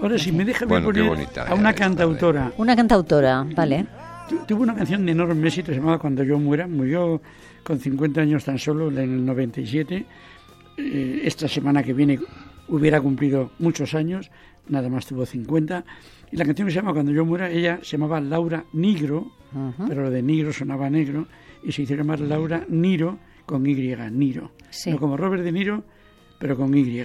Ahora, 0.00 0.16
si 0.16 0.32
me 0.32 0.44
deja 0.44 0.64
Bueno, 0.64 0.88
qué 0.92 1.00
poner 1.00 1.08
bonita 1.16 1.44
a 1.48 1.54
una 1.54 1.74
cantautora. 1.74 2.52
Una 2.56 2.74
cantautora, 2.76 3.44
¿vale? 3.54 3.84
Tu- 4.28 4.38
Tuvo 4.46 4.62
una 4.62 4.74
canción 4.74 5.04
de 5.06 5.12
enorme 5.12 5.48
éxito 5.48 5.72
llamada 5.72 5.98
Cuando 5.98 6.22
yo 6.22 6.38
muera. 6.38 6.66
Murió 6.66 7.20
con 7.62 7.78
50 7.78 8.20
años 8.20 8.44
tan 8.44 8.58
solo 8.58 8.88
en 8.90 8.98
el 8.98 9.24
97. 9.24 10.06
Eh, 10.76 11.20
esta 11.24 11.48
semana 11.48 11.82
que 11.82 11.92
viene 11.92 12.18
hubiera 12.68 13.00
cumplido 13.00 13.50
muchos 13.58 13.94
años. 13.94 14.30
Nada 14.68 14.88
más 14.88 15.06
tuvo 15.06 15.24
50. 15.24 15.84
Y 16.30 16.36
la 16.36 16.44
canción 16.44 16.66
que 16.68 16.72
se 16.72 16.76
llama 16.80 16.92
Cuando 16.92 17.12
yo 17.12 17.24
muera, 17.24 17.50
ella 17.50 17.78
se 17.82 17.92
llamaba 17.96 18.20
Laura 18.20 18.64
Nigro, 18.74 19.32
pero 19.88 20.02
lo 20.02 20.10
de 20.10 20.22
Nigro 20.22 20.52
sonaba 20.52 20.90
negro. 20.90 21.26
Y 21.62 21.72
se 21.72 21.82
hizo 21.82 21.94
llamar 21.94 22.20
Laura 22.20 22.64
Niro 22.68 23.18
con 23.46 23.66
Y, 23.66 23.74
Niro. 23.74 24.52
Sí. 24.70 24.90
No 24.90 24.98
como 24.98 25.16
Robert 25.16 25.42
De 25.42 25.50
Niro, 25.52 25.82
pero 26.38 26.56
con 26.56 26.76
Y. 26.76 27.02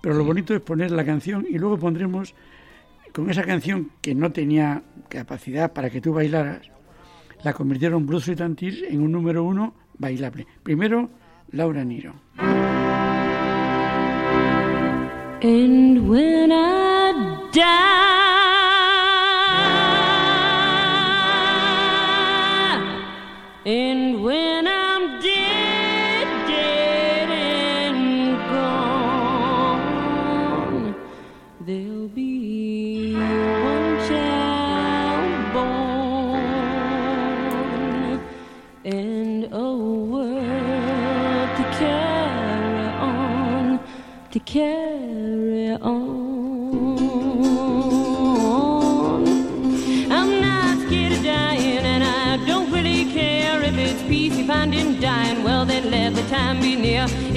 Pero 0.00 0.14
lo 0.14 0.24
bonito 0.24 0.54
es 0.54 0.60
poner 0.62 0.90
la 0.90 1.04
canción 1.04 1.46
y 1.48 1.58
luego 1.58 1.78
pondremos 1.78 2.34
con 3.14 3.30
esa 3.30 3.44
canción 3.44 3.92
que 4.02 4.14
no 4.14 4.32
tenía 4.32 4.82
capacidad 5.08 5.72
para 5.72 5.88
que 5.88 6.00
tú 6.00 6.12
bailaras, 6.12 6.68
la 7.44 7.52
convirtieron 7.52 8.06
Blue 8.06 8.20
Sweet 8.20 8.40
and 8.40 8.58
Tears 8.58 8.82
en 8.82 9.00
un 9.00 9.12
número 9.12 9.44
uno 9.44 9.74
bailable. 9.96 10.46
Primero, 10.64 11.10
Laura 11.52 11.84
Niro. 11.84 12.14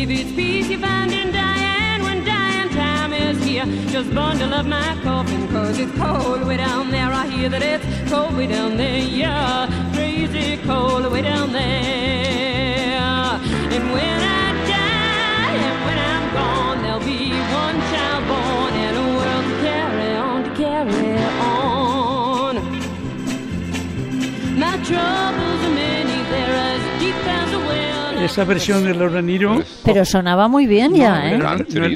If 0.10 0.20
it's 0.22 0.32
peace 0.32 0.70
you 0.70 0.78
find 0.80 1.12
in 1.12 1.34
dying, 1.34 2.02
when 2.02 2.24
dying 2.24 2.70
time 2.70 3.12
is 3.12 3.44
here, 3.44 3.66
just 3.92 4.16
bundle 4.16 4.54
up 4.54 4.66
my 4.66 4.98
coffin, 5.04 5.50
cause 5.50 5.78
it's 5.78 5.92
cold 6.00 6.48
way 6.48 6.56
down 6.56 6.92
there. 6.92 7.12
I 7.12 7.28
hear 7.28 7.50
that 7.50 7.62
it's 7.62 7.84
cold 8.10 8.38
way 8.38 8.48
down 8.48 8.78
there, 8.78 9.00
yeah, 9.00 9.68
crazy 9.94 10.56
cold 10.64 11.12
way 11.12 11.24
down 11.24 11.52
there. 11.52 11.66
And 13.76 13.92
when 13.92 14.20
I 14.24 14.54
die, 14.72 15.58
and 15.68 15.86
when 15.86 16.00
I'm 16.00 16.34
gone, 16.34 16.82
there'll 16.84 17.02
be 17.02 17.32
one 17.52 17.78
child 17.92 18.24
born 18.30 18.74
and 18.86 18.96
a 18.96 19.06
world 19.18 19.44
to 19.44 19.56
carry 19.68 20.16
on, 20.16 20.44
to 20.46 20.52
carry 20.56 21.18
on. 21.44 22.56
My 24.58 24.78
troubles 24.86 25.27
Esa 28.28 28.44
versión 28.44 28.84
de 28.84 28.94
Laura 28.94 29.22
Niro 29.22 29.62
Pero 29.84 30.06
sonaba 30.06 30.48
muy 30.48 30.68
bien 30.68 30.94
ya, 30.94 31.32
¿eh? 31.32 31.38
no, 31.38 31.48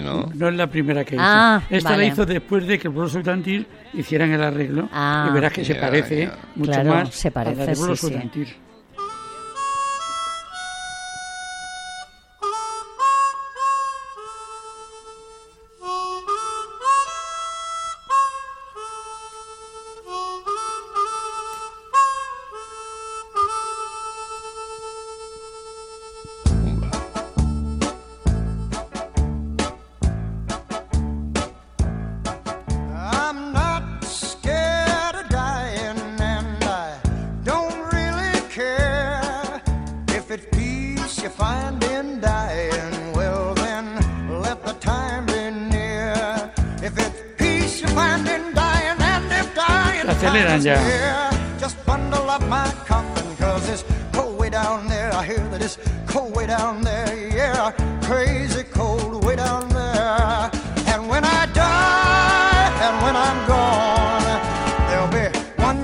¿no? 0.04 0.30
no 0.34 0.48
es 0.50 0.56
la 0.56 0.68
primera 0.68 1.04
que 1.06 1.16
hizo. 1.16 1.24
Ah, 1.26 1.62
Esta 1.70 1.92
vale. 1.92 2.08
la 2.08 2.14
hizo 2.14 2.26
después 2.26 2.66
de 2.68 2.80
que 2.80 2.90
and 3.28 3.44
Tears 3.44 3.66
hicieran 3.94 4.32
el 4.32 4.44
arreglo. 4.44 4.90
Ah. 4.92 5.28
y 5.30 5.34
verás 5.34 5.54
que 5.54 5.64
se 5.64 5.74
Ya, 5.76 5.82
parece 5.82 6.26
ya. 6.26 6.38
mucho 6.56 6.72
Claro, 6.72 6.90
más 6.90 7.10
se 7.14 7.28
a 7.28 7.32
la 7.32 7.50
de 7.52 7.56
parece, 7.56 7.76
sí, 7.98 8.16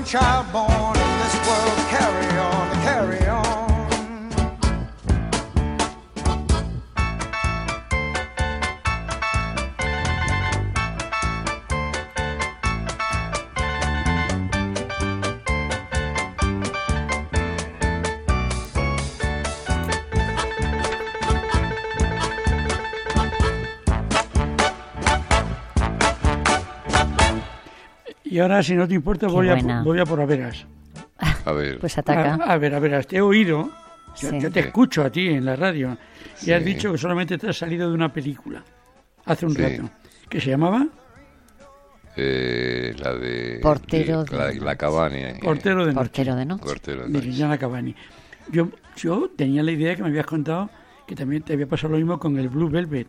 child 0.08 0.50
born 0.54 0.77
Y 28.38 28.40
ahora, 28.40 28.62
si 28.62 28.76
no 28.76 28.86
te 28.86 28.94
importa, 28.94 29.26
voy 29.26 29.48
a, 29.48 29.82
voy 29.82 29.98
a 29.98 30.04
por 30.04 30.20
Averas. 30.20 30.64
A 31.44 31.50
ver, 31.50 31.80
Pues 31.80 31.98
ataca. 31.98 32.34
A, 32.36 32.52
a 32.52 32.56
ver, 32.56 32.72
a 32.72 32.78
ver, 32.78 33.04
te 33.04 33.16
he 33.16 33.20
oído, 33.20 33.68
yo, 34.16 34.30
Sí. 34.30 34.38
yo 34.38 34.48
te 34.52 34.60
escucho 34.60 35.02
a 35.02 35.10
ti 35.10 35.26
en 35.26 35.44
la 35.44 35.56
radio, 35.56 35.98
y 36.42 36.52
has 36.52 36.60
Sí. 36.62 36.64
dicho 36.64 36.92
que 36.92 36.98
solamente 36.98 37.36
te 37.36 37.48
has 37.48 37.58
salido 37.58 37.88
de 37.88 37.96
una 37.96 38.12
película 38.12 38.62
hace 39.24 39.44
un 39.44 39.56
Sí. 39.56 39.60
rato, 39.62 39.90
que 40.28 40.40
se 40.40 40.50
llamaba 40.50 40.86
eh, 42.14 42.94
la 42.96 43.12
de... 43.14 43.58
Portero 43.60 44.22
de- 44.22 44.36
la, 44.36 44.52
la 44.52 44.76
cabaña. 44.76 45.30
eh, 45.30 45.40
Portero 45.42 45.84
de 45.84 45.92
Noche, 45.92 46.04
Portero 46.04 46.36
de 46.36 46.46
noche. 46.46 46.64
Portero 46.64 47.08
de 47.08 47.08
noche. 47.08 47.58
Cavani. 47.58 47.94
Yo, 48.52 48.68
yo 48.96 49.30
tenía 49.36 49.64
la 49.64 49.72
idea 49.72 49.96
que 49.96 50.02
me 50.04 50.10
habías 50.10 50.26
contado 50.26 50.70
que 51.08 51.16
también 51.16 51.42
te 51.42 51.54
había 51.54 51.66
pasado 51.66 51.90
lo 51.94 51.96
mismo 51.98 52.20
con 52.20 52.38
el 52.38 52.48
Blue 52.48 52.68
Velvet. 52.68 53.08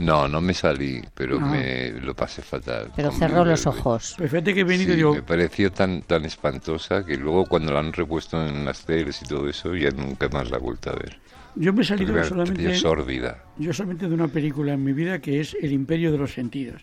No, 0.00 0.26
no 0.26 0.40
me 0.40 0.54
salí, 0.54 1.02
pero 1.14 1.38
me 1.38 1.90
lo 1.90 2.14
pasé 2.14 2.40
fatal. 2.40 2.90
Pero 2.96 3.12
cerró 3.12 3.44
los 3.44 3.66
ojos. 3.66 4.14
Pues 4.16 4.30
fíjate 4.30 4.54
que 4.54 4.60
he 4.60 4.64
venido 4.64 4.86
Sí, 4.86 4.92
y 4.94 4.96
digo, 4.96 5.14
me 5.14 5.22
pareció 5.22 5.70
tan 5.70 6.00
tan 6.02 6.24
espantosa 6.24 7.04
que 7.04 7.18
luego 7.18 7.44
cuando 7.44 7.70
la 7.74 7.80
han 7.80 7.92
repuesto 7.92 8.42
en 8.46 8.64
las 8.64 8.86
teles 8.86 9.20
y 9.20 9.26
todo 9.26 9.46
eso 9.46 9.76
ya 9.76 9.90
nunca 9.90 10.30
más 10.30 10.50
la 10.50 10.56
he 10.56 10.60
vuelto 10.60 10.88
a 10.88 10.94
ver. 10.94 11.18
yo 11.54 11.74
me 11.74 11.82
he 11.82 11.84
salido 11.84 12.16
yo 12.16 13.72
solamente 13.72 14.08
de 14.08 14.14
una 14.14 14.28
película 14.28 14.72
en 14.72 14.82
mi 14.82 14.94
vida 14.94 15.20
que 15.20 15.38
es 15.40 15.54
El 15.60 15.72
Imperio 15.72 16.10
de 16.12 16.16
los 16.18 16.32
Sentidos. 16.32 16.82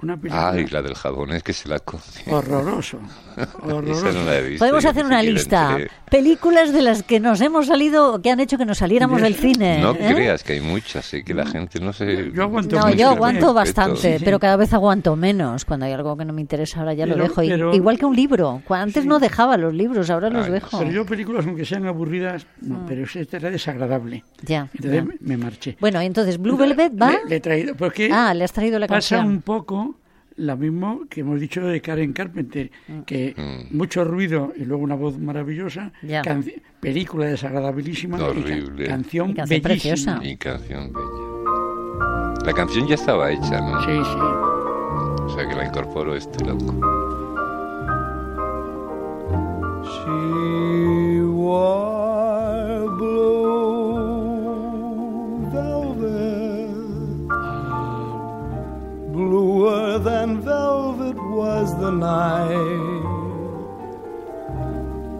Una 0.00 0.16
película 0.16 0.50
Ah, 0.50 0.58
y 0.60 0.66
la 0.68 0.80
del 0.82 0.94
japonés 0.94 1.42
que 1.42 1.52
se 1.52 1.68
la 1.68 1.80
come. 1.80 2.00
horroroso, 2.30 2.98
Esa 3.36 3.48
horroroso. 3.62 4.12
no 4.12 4.24
la 4.24 4.38
he 4.38 4.42
visto. 4.42 4.58
Podemos 4.64 4.84
hacer 4.84 5.04
una 5.04 5.22
lista. 5.22 5.70
entré. 5.72 5.90
Películas 6.10 6.72
de 6.72 6.82
las 6.82 7.02
que 7.02 7.20
nos 7.20 7.40
hemos 7.40 7.66
salido, 7.66 8.22
que 8.22 8.30
han 8.30 8.40
hecho 8.40 8.56
que 8.58 8.64
nos 8.64 8.78
saliéramos 8.78 9.20
del 9.20 9.34
cine. 9.34 9.80
No 9.80 9.92
¿eh? 9.92 10.14
creas 10.14 10.42
que 10.44 10.54
hay 10.54 10.60
muchas, 10.60 11.04
sé 11.04 11.22
que 11.24 11.34
la 11.34 11.44
gente 11.46 11.80
no 11.80 11.92
se... 11.92 12.30
Yo 12.32 12.44
aguanto 12.44 12.76
No, 12.76 12.86
mucho, 12.86 12.96
yo 12.96 13.08
aguanto 13.10 13.52
bastante, 13.52 14.12
Sí, 14.14 14.18
sí. 14.18 14.24
pero 14.24 14.38
cada 14.38 14.56
vez 14.56 14.72
aguanto 14.72 15.16
menos. 15.16 15.64
Cuando 15.64 15.86
hay 15.86 15.92
algo 15.92 16.16
que 16.16 16.24
no 16.24 16.32
me 16.32 16.40
interesa, 16.40 16.80
ahora 16.80 16.94
ya 16.94 17.04
lo 17.04 17.14
Pero- 17.14 17.24
dejo. 17.28 17.42
I- 17.42 17.48
pero- 17.48 17.74
Igual 17.74 17.98
que 17.98 18.04
un 18.06 18.16
libro. 18.16 18.62
Antes 18.70 19.02
Sí. 19.02 19.08
no 19.08 19.18
dejaba 19.18 19.56
los 19.56 19.74
libros, 19.74 20.08
ahora 20.10 20.30
los 20.30 20.46
Ay, 20.46 20.52
dejo. 20.52 20.78
Pero 20.78 20.90
yo 20.90 21.04
películas, 21.04 21.44
aunque 21.46 21.64
sean 21.64 21.86
aburridas, 21.86 22.46
no, 22.60 22.84
pero 22.86 23.02
esta 23.04 23.36
era 23.36 23.50
desagradable. 23.50 24.24
Ya, 24.42 24.68
Entonces 24.74 25.04
ya. 25.04 25.14
me 25.20 25.36
marché. 25.36 25.76
Bueno, 25.80 26.00
entonces 26.00 26.38
Blue 26.38 26.56
Velvet 26.56 26.92
va. 27.00 27.10
Le, 27.10 27.18
le 27.28 27.36
he 27.36 27.40
traído, 27.40 27.74
porque 27.74 28.10
Ah, 28.12 28.32
le 28.32 28.44
has 28.44 28.52
traído 28.52 28.78
la 28.78 28.86
pasa 28.86 29.16
canción. 29.16 29.26
un 29.26 29.42
poco 29.42 29.87
lo 30.38 30.56
mismo 30.56 31.02
que 31.10 31.20
hemos 31.20 31.38
dicho 31.40 31.60
de 31.66 31.80
Karen 31.80 32.12
Carpenter, 32.12 32.70
que 33.06 33.34
Mm. 33.36 33.76
mucho 33.76 34.04
ruido 34.04 34.52
y 34.56 34.64
luego 34.64 34.82
una 34.82 34.94
voz 34.94 35.18
maravillosa, 35.18 35.92
película 36.80 37.26
desagradabilísima, 37.26 38.16
y 38.16 38.20
ca- 38.20 38.26
canción, 38.26 39.30
Y 39.30 39.34
canción 39.34 39.34
bellísima. 39.34 39.62
preciosa. 39.62 40.20
Y 40.22 40.36
canción 40.36 40.92
bella. 40.92 42.44
La 42.46 42.52
canción 42.52 42.86
ya 42.86 42.94
estaba 42.94 43.30
hecha, 43.32 43.60
¿no? 43.60 43.80
Sí, 43.82 43.92
sí. 44.04 44.18
O 45.24 45.28
sea 45.34 45.46
que 45.48 45.54
la 45.54 45.66
incorporó 45.66 46.14
este 46.14 46.44
loco. 46.44 46.72
She 49.84 51.22
wore 51.24 52.07
was 61.58 61.70
the 61.80 61.90
night. 61.90 63.02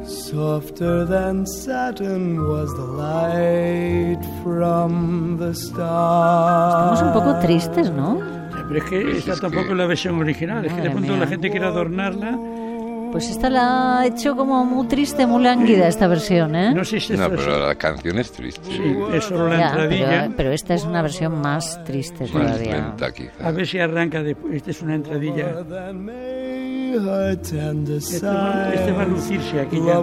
Softer 0.06 1.04
than 1.04 1.44
satin 1.46 2.40
was 2.48 2.70
the 2.74 2.88
light 3.04 4.22
from 4.42 5.36
the 5.38 5.50
Estamos 5.50 7.02
un 7.02 7.12
poco 7.12 7.30
stars. 7.30 7.44
tristes, 7.44 7.90
¿no? 7.90 8.20
Pero 8.68 8.78
es 8.78 8.84
que 8.84 9.18
esta 9.18 9.32
es 9.32 9.40
tampoco 9.40 9.70
es 9.72 9.76
la 9.76 9.86
versión 9.86 10.18
original, 10.20 10.64
es 10.64 10.72
que 10.72 10.82
de 10.82 10.90
pronto 10.90 11.16
la 11.16 11.26
gente 11.26 11.50
quiere 11.50 11.66
adornarla. 11.66 12.38
Pues 13.12 13.30
esta 13.30 13.48
la 13.50 14.00
ha 14.00 14.06
hecho 14.06 14.36
como 14.36 14.64
muy 14.64 14.86
triste, 14.86 15.26
muy 15.26 15.42
lánguida 15.42 15.88
esta 15.88 16.06
versión, 16.06 16.54
¿eh? 16.54 16.72
No 16.74 16.84
sé 16.84 17.00
si 17.00 17.14
No, 17.14 17.28
pero 17.30 17.66
la 17.66 17.74
canción 17.74 18.18
es 18.18 18.30
triste. 18.32 18.60
sí, 18.70 18.96
es 19.14 19.24
solo 19.24 19.48
la 19.48 19.58
Ya, 19.58 19.68
entradilla. 19.70 20.08
pero, 20.22 20.34
pero 20.36 20.52
esta 20.52 20.74
es 20.74 20.84
una 20.84 21.02
versión 21.02 21.40
más 21.40 21.82
triste 21.84 22.24
Más 22.24 22.32
todavía. 22.32 22.74
lenta, 22.76 23.12
quizá. 23.12 23.46
A 23.48 23.50
ver 23.50 23.66
si 23.66 23.78
arranca 23.78 24.22
después. 24.22 24.54
Esta 24.54 24.70
es 24.70 24.82
una 24.82 24.94
entradilla. 24.96 25.46
Este 25.50 26.98
va, 28.26 28.72
este 28.74 28.92
va 28.92 29.02
a 29.02 29.06
lucirse 29.06 29.60
aquí 29.60 29.80
ya. 29.84 29.98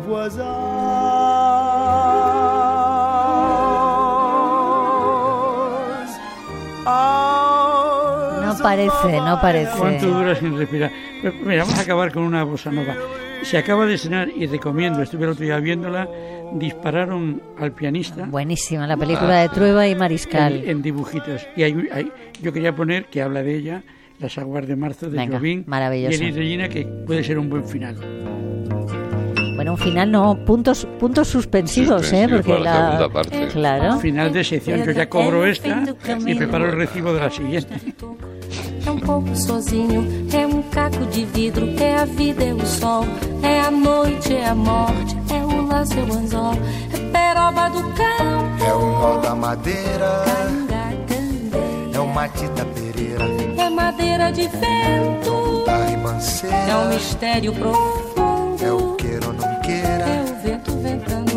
No 8.58 8.64
parece, 8.64 9.18
no 9.22 9.40
parece. 9.42 9.72
¿Cuánto 9.78 10.08
dura 10.08 10.36
sin 10.36 10.58
respirar? 10.58 10.92
Pero, 11.22 11.34
mira, 11.46 11.64
vamos 11.64 11.80
a 11.80 11.82
acabar 11.82 12.12
con 12.12 12.24
una 12.24 12.44
bossa 12.44 12.72
nova. 12.72 12.94
Se 13.44 13.58
acaba 13.58 13.86
de 13.86 13.96
estrenar 13.96 14.30
y 14.36 14.48
recomiendo, 14.48 15.02
estuve 15.02 15.26
el 15.26 15.32
otro 15.32 15.46
día 15.46 15.58
viéndola, 15.60 16.08
dispararon 16.54 17.42
al 17.60 17.74
pianista 17.74 18.26
Buenísima 18.26 18.88
la 18.88 18.98
película 18.98 19.42
de 19.42 19.50
Trueba 19.50 19.88
y 19.88 19.94
Mariscal. 19.96 20.56
en, 20.64 20.70
en 20.70 20.82
dibujitos. 20.82 21.46
Y 21.56 21.64
hay, 21.64 21.88
hay- 21.92 22.12
yo 22.42 22.52
quería 22.54 22.76
poner 22.76 23.06
que 23.06 23.22
habla 23.22 23.44
de 23.44 23.56
ella, 23.56 23.84
Las 24.20 24.38
aguas 24.38 24.66
de 24.68 24.76
marzo 24.76 25.10
de 25.10 25.18
Venga, 25.18 25.38
Jobim 25.38 25.64
maravilloso. 25.68 26.24
y 26.24 26.32
Regina, 26.32 26.70
que 26.70 26.86
puede 27.06 27.24
ser 27.24 27.38
un 27.38 27.50
buen 27.50 27.68
final. 27.68 27.98
Bueno, 29.56 29.72
un 29.74 29.78
final 29.78 30.12
no, 30.12 30.38
puntos 30.46 30.86
puntos 31.00 31.28
suspensivos, 31.28 32.12
¿eh? 32.14 32.28
Porque 32.30 32.52
la 32.54 32.60
la... 32.60 32.74
segunda 32.92 33.10
parte. 33.10 33.48
Claro. 33.52 34.00
Final 34.00 34.34
de 34.34 34.44
sección, 34.44 34.84
yo 34.86 34.92
ya 34.92 35.08
cobro 35.10 35.46
esta 35.46 35.84
y 36.26 36.36
preparo 36.36 36.66
el 36.66 36.72
recibo 36.78 37.14
de 37.14 37.20
la 37.20 37.30
siguiente. 37.30 37.76
É 38.86 38.92
um 38.92 39.00
pouco 39.00 39.36
sozinho, 39.36 40.06
é 40.32 40.46
um 40.46 40.62
caco 40.62 41.06
de 41.08 41.26
vidro, 41.26 41.68
é 41.82 41.96
a 41.96 42.06
vida, 42.06 42.44
é 42.44 42.54
o 42.54 42.66
sol, 42.66 43.04
é 43.42 43.62
a 43.62 43.72
noite, 43.72 44.34
é 44.34 44.48
a 44.48 44.56
morte, 44.56 45.18
é 45.34 45.44
o 45.44 45.66
laço, 45.66 45.94
é 45.98 46.04
o 46.04 46.14
anzol, 46.14 46.54
é 46.94 46.98
peroba 47.12 47.70
do 47.70 47.82
campo, 47.94 48.64
É 48.64 48.74
o 48.74 48.86
nó 49.00 49.18
da 49.18 49.34
madeira, 49.36 50.24
é 51.94 52.00
o 52.00 52.08
mate 52.08 52.48
da 52.50 52.66
pereira, 52.66 53.26
é 53.58 53.70
madeira 53.70 54.32
de 54.32 54.48
vento, 54.48 55.66
da 55.66 55.72
é 55.72 55.78
um 55.78 55.90
ribanceira, 55.90 56.86
mistério 56.94 57.54
profundo, 57.54 58.64
é 58.64 58.72
o 58.72 58.96
queira 58.96 59.28
ou 59.28 59.34
não 59.34 59.46
é 59.50 59.60
queira, 59.62 60.06
o 60.30 60.44
vento 60.44 60.72
ventando, 60.78 61.32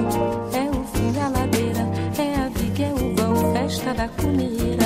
é 0.53 0.71
o 0.71 0.85
fim 0.93 1.13
da 1.13 1.29
ladeira, 1.29 1.81
é 2.19 2.35
a 2.45 2.49
viga, 2.51 2.85
é 2.85 2.93
o 2.93 3.15
vão, 3.15 3.53
festa 3.55 3.95
da 3.95 4.09
comida. 4.09 4.78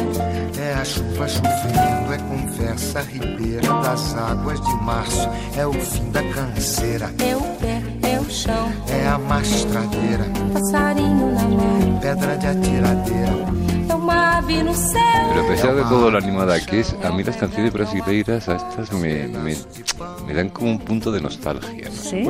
É 0.83 0.85
a 0.85 0.85
chuva 0.85 1.29
chovendo, 1.29 2.13
é 2.13 2.19
conversa 2.19 3.01
ribeira 3.03 3.63
das 3.83 4.15
águas 4.17 4.61
de 4.61 4.75
março, 4.83 5.29
é 5.57 5.65
o 5.65 5.73
fim 5.73 6.11
da 6.11 6.23
canseira, 6.25 7.09
É 7.21 7.37
o 7.37 7.41
pé, 7.41 7.83
é 8.03 8.19
o 8.19 8.29
chão, 8.29 8.73
é 8.89 9.07
a 9.07 9.17
mastradeira, 9.17 10.25
passarinho 10.53 11.35
na 11.35 11.43
mão, 11.43 11.99
pedra 12.01 12.37
de 12.37 12.47
atiradeira, 12.49 13.29
é 13.89 13.95
uma 13.95 14.39
ave 14.39 14.63
no 14.65 14.75
céu. 14.75 15.29
Pero 15.29 15.45
a 15.45 15.49
pesar 15.49 15.75
de 15.77 15.83
todo 15.83 16.11
lo 16.11 16.19
animada 16.19 16.61
que 16.61 16.81
es, 16.81 16.97
a 17.05 17.13
mí 17.13 17.23
las 17.23 17.37
canciones 17.37 17.73
brasileiras 17.73 18.49
a 18.49 18.57
estas 18.57 18.93
me, 18.93 19.29
me, 19.29 19.57
me 20.27 20.35
dan 20.35 20.49
como 20.49 20.73
un 20.73 20.79
punto 20.81 21.13
de 21.13 21.21
nostalgia. 21.21 21.89
¿no? 21.89 21.95
¿Sí? 21.95 22.25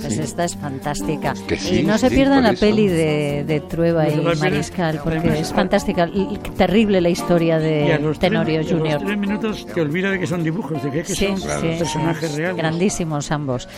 Pues 0.00 0.18
esta 0.18 0.44
es 0.44 0.56
fantástica. 0.56 1.34
Que 1.48 1.56
sí, 1.56 1.80
y 1.80 1.82
no 1.82 1.96
se 1.98 2.08
sí, 2.10 2.14
pierdan 2.16 2.42
la 2.44 2.50
eso. 2.50 2.60
peli 2.60 2.86
de, 2.88 3.44
de 3.46 3.60
Trueba 3.60 4.08
y. 4.08 4.20
Mariscal, 4.38 5.00
porque 5.02 5.38
es 5.40 5.52
fantástica. 5.52 6.08
Y 6.12 6.38
terrible 6.56 7.00
la 7.00 7.08
historia 7.08 7.54
Y 7.54 7.90
a 7.90 7.96
de 7.96 7.98
los, 7.98 8.18
Tenorio 8.18 8.56
tres, 8.60 8.66
y 8.66 8.70
a 8.70 8.72
los 8.74 8.80
Junior. 8.82 9.02
tres 9.04 9.18
minutos 9.18 9.66
te 9.66 9.80
olvidas 9.80 10.12
de 10.12 10.20
que 10.20 10.26
son 10.26 10.44
dibujos, 10.44 10.82
de 10.82 10.90
que, 10.90 11.02
que 11.02 11.14
Sí, 11.14 11.26
son 11.26 11.38
sí, 11.38 11.46
personajes 11.78 12.30
sí. 12.30 12.36
reales. 12.36 12.56
Grandísimos 12.56 13.30
ambos. 13.32 13.68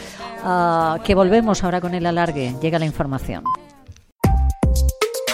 Ah, 0.42 0.98
que 1.04 1.14
volvemos 1.14 1.62
ahora 1.64 1.80
con 1.80 1.94
el 1.94 2.04
alargue. 2.06 2.54
Llega 2.60 2.78
la 2.78 2.86
información. 2.86 3.44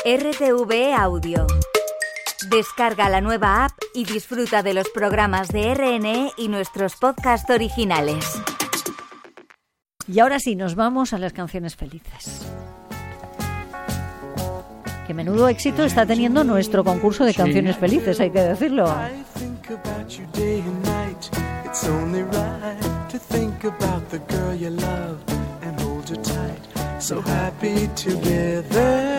RTV 0.04 0.94
Audio. 0.98 1.46
Descarga 2.50 3.08
la 3.08 3.22
nueva 3.22 3.64
app 3.64 3.72
y 3.94 4.04
disfruta 4.04 4.62
de 4.62 4.74
los 4.74 4.90
programas 4.90 5.48
de 5.48 5.74
RNE 5.74 6.30
y 6.36 6.48
nuestros 6.48 6.96
podcasts 6.96 7.48
originales. 7.50 8.22
Y 10.06 10.18
ahora 10.20 10.38
sí, 10.38 10.54
nos 10.54 10.74
vamos 10.74 11.12
a 11.12 11.18
las 11.18 11.32
canciones 11.32 11.76
felices. 11.76 12.46
Qué 15.06 15.14
menudo 15.14 15.48
éxito 15.48 15.84
está 15.84 16.06
teniendo 16.06 16.44
nuestro 16.44 16.82
concurso 16.84 17.24
de 17.24 17.32
Sí. 17.32 17.38
canciones 17.38 17.76
felices, 17.76 18.20
hay 18.20 18.30
que 18.30 18.40
decirlo. 18.40 18.86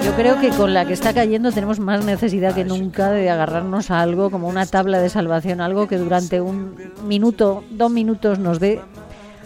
Yo 0.04 0.16
creo 0.16 0.40
que 0.40 0.50
con 0.50 0.74
la 0.74 0.86
que 0.86 0.94
está 0.94 1.14
cayendo 1.14 1.52
tenemos 1.52 1.80
más 1.80 2.04
necesidad 2.04 2.56
que 2.56 2.64
nunca 2.66 3.12
de 3.12 3.30
agarrarnos 3.30 3.92
a 3.92 4.02
algo 4.02 4.30
como 4.32 4.48
una 4.48 4.66
tabla 4.66 5.00
de 5.00 5.10
salvación, 5.10 5.62
algo 5.62 5.88
que 5.88 5.98
durante 5.98 6.42
un 6.42 6.76
minuto, 7.08 7.64
dos 7.72 7.92
minutos 7.92 8.40
nos 8.40 8.60
dé 8.60 8.82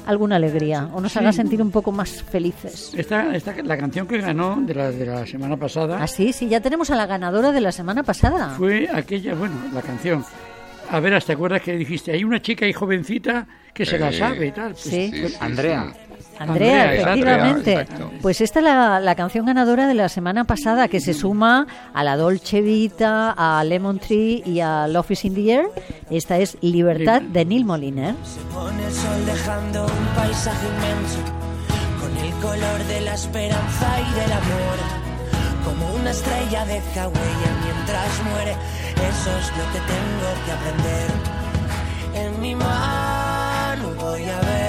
alguna 0.09 0.35
alegría 0.37 0.89
o 0.93 0.99
nos 1.01 1.11
Sí. 1.13 1.19
haga 1.19 1.31
sentir 1.31 1.61
un 1.61 1.71
poco 1.71 1.91
más 1.91 2.21
felices. 2.23 2.91
Esta, 2.97 3.35
esta, 3.35 3.53
la 3.63 3.77
canción 3.77 4.07
que 4.07 4.19
ganó 4.19 4.57
de 4.61 4.73
la, 4.73 4.91
de 4.91 5.05
la 5.05 5.25
semana 5.25 5.55
pasada 5.57 6.01
Así, 6.03 6.33
sí, 6.33 6.47
ya 6.49 6.59
tenemos 6.61 6.89
a 6.89 6.95
la 6.95 7.05
ganadora 7.05 7.51
de 7.51 7.61
la 7.61 7.71
semana 7.71 8.03
pasada. 8.03 8.49
fue 8.57 8.87
aquella, 8.93 9.35
bueno, 9.35 9.55
la 9.73 9.81
canción, 9.81 10.23
A 10.91 10.99
ver, 10.99 11.23
¿te 11.23 11.33
acuerdas 11.33 11.61
que 11.61 11.73
dijiste? 11.77 12.11
Hay 12.11 12.23
una 12.23 12.41
chica 12.41 12.65
y 12.67 12.73
jovencita 12.73 13.45
que 13.73 13.85
se 13.85 13.99
la 13.99 14.11
Sí. 14.11 14.17
sabe 14.17 14.47
y 14.47 14.51
tal. 14.51 14.71
Pues, 14.71 14.79
Sí. 14.83 15.11
Sí, 15.13 15.27
sí, 15.29 15.35
Andrea. 15.39 15.93
Andrea, 16.39 16.83
Andrea, 16.83 17.01
efectivamente. 17.01 17.73
exacto. 17.73 18.11
Pues 18.21 18.41
esta 18.41 18.59
es 18.59 18.65
la, 18.65 18.99
la 18.99 19.15
canción 19.15 19.45
ganadora 19.45 19.87
de 19.87 19.93
la 19.93 20.07
semana 20.09 20.45
pasada 20.45 20.87
que 20.87 20.99
se 21.01 21.13
suma 21.13 21.67
a 21.93 22.03
la 22.03 22.15
Dolce 22.15 22.61
Vita, 22.61 23.31
a 23.37 23.63
Lemon 23.63 23.99
Tree 23.99 24.41
y 24.45 24.61
a 24.61 24.87
Love 24.87 25.11
is 25.11 25.25
in 25.25 25.35
the 25.35 25.53
Air. 25.53 25.65
Esta 26.09 26.37
es 26.37 26.57
Libertad 26.61 27.21
de 27.21 27.45
Neil 27.45 27.65
Moliner. 27.65 28.15
Pone 28.53 28.85
el 28.85 28.93
sol 28.93 29.25
dejando 29.25 29.83
un 29.85 30.05
paisaje 30.15 30.65
inmenso 30.67 31.19
con 31.99 32.17
el 32.17 32.31
color 32.41 32.83
de 32.87 33.01
la 33.01 33.13
esperanza 33.13 33.87
y 33.99 34.19
del 34.19 34.31
amor. 34.31 34.77
Como 35.65 35.93
una 35.95 36.11
estrella 36.11 36.65
deja 36.65 37.07
huella 37.07 37.51
mientras 37.63 38.23
muere, 38.31 38.51
eso 38.95 39.29
es 39.37 39.49
lo 39.57 39.65
que 39.73 39.79
tengo 39.93 40.29
que 40.45 40.51
aprender. 40.51 41.09
En 42.15 42.41
mi 42.41 42.55
mano 42.55 43.89
voy 43.99 44.23
a 44.23 44.39
ver 44.39 44.68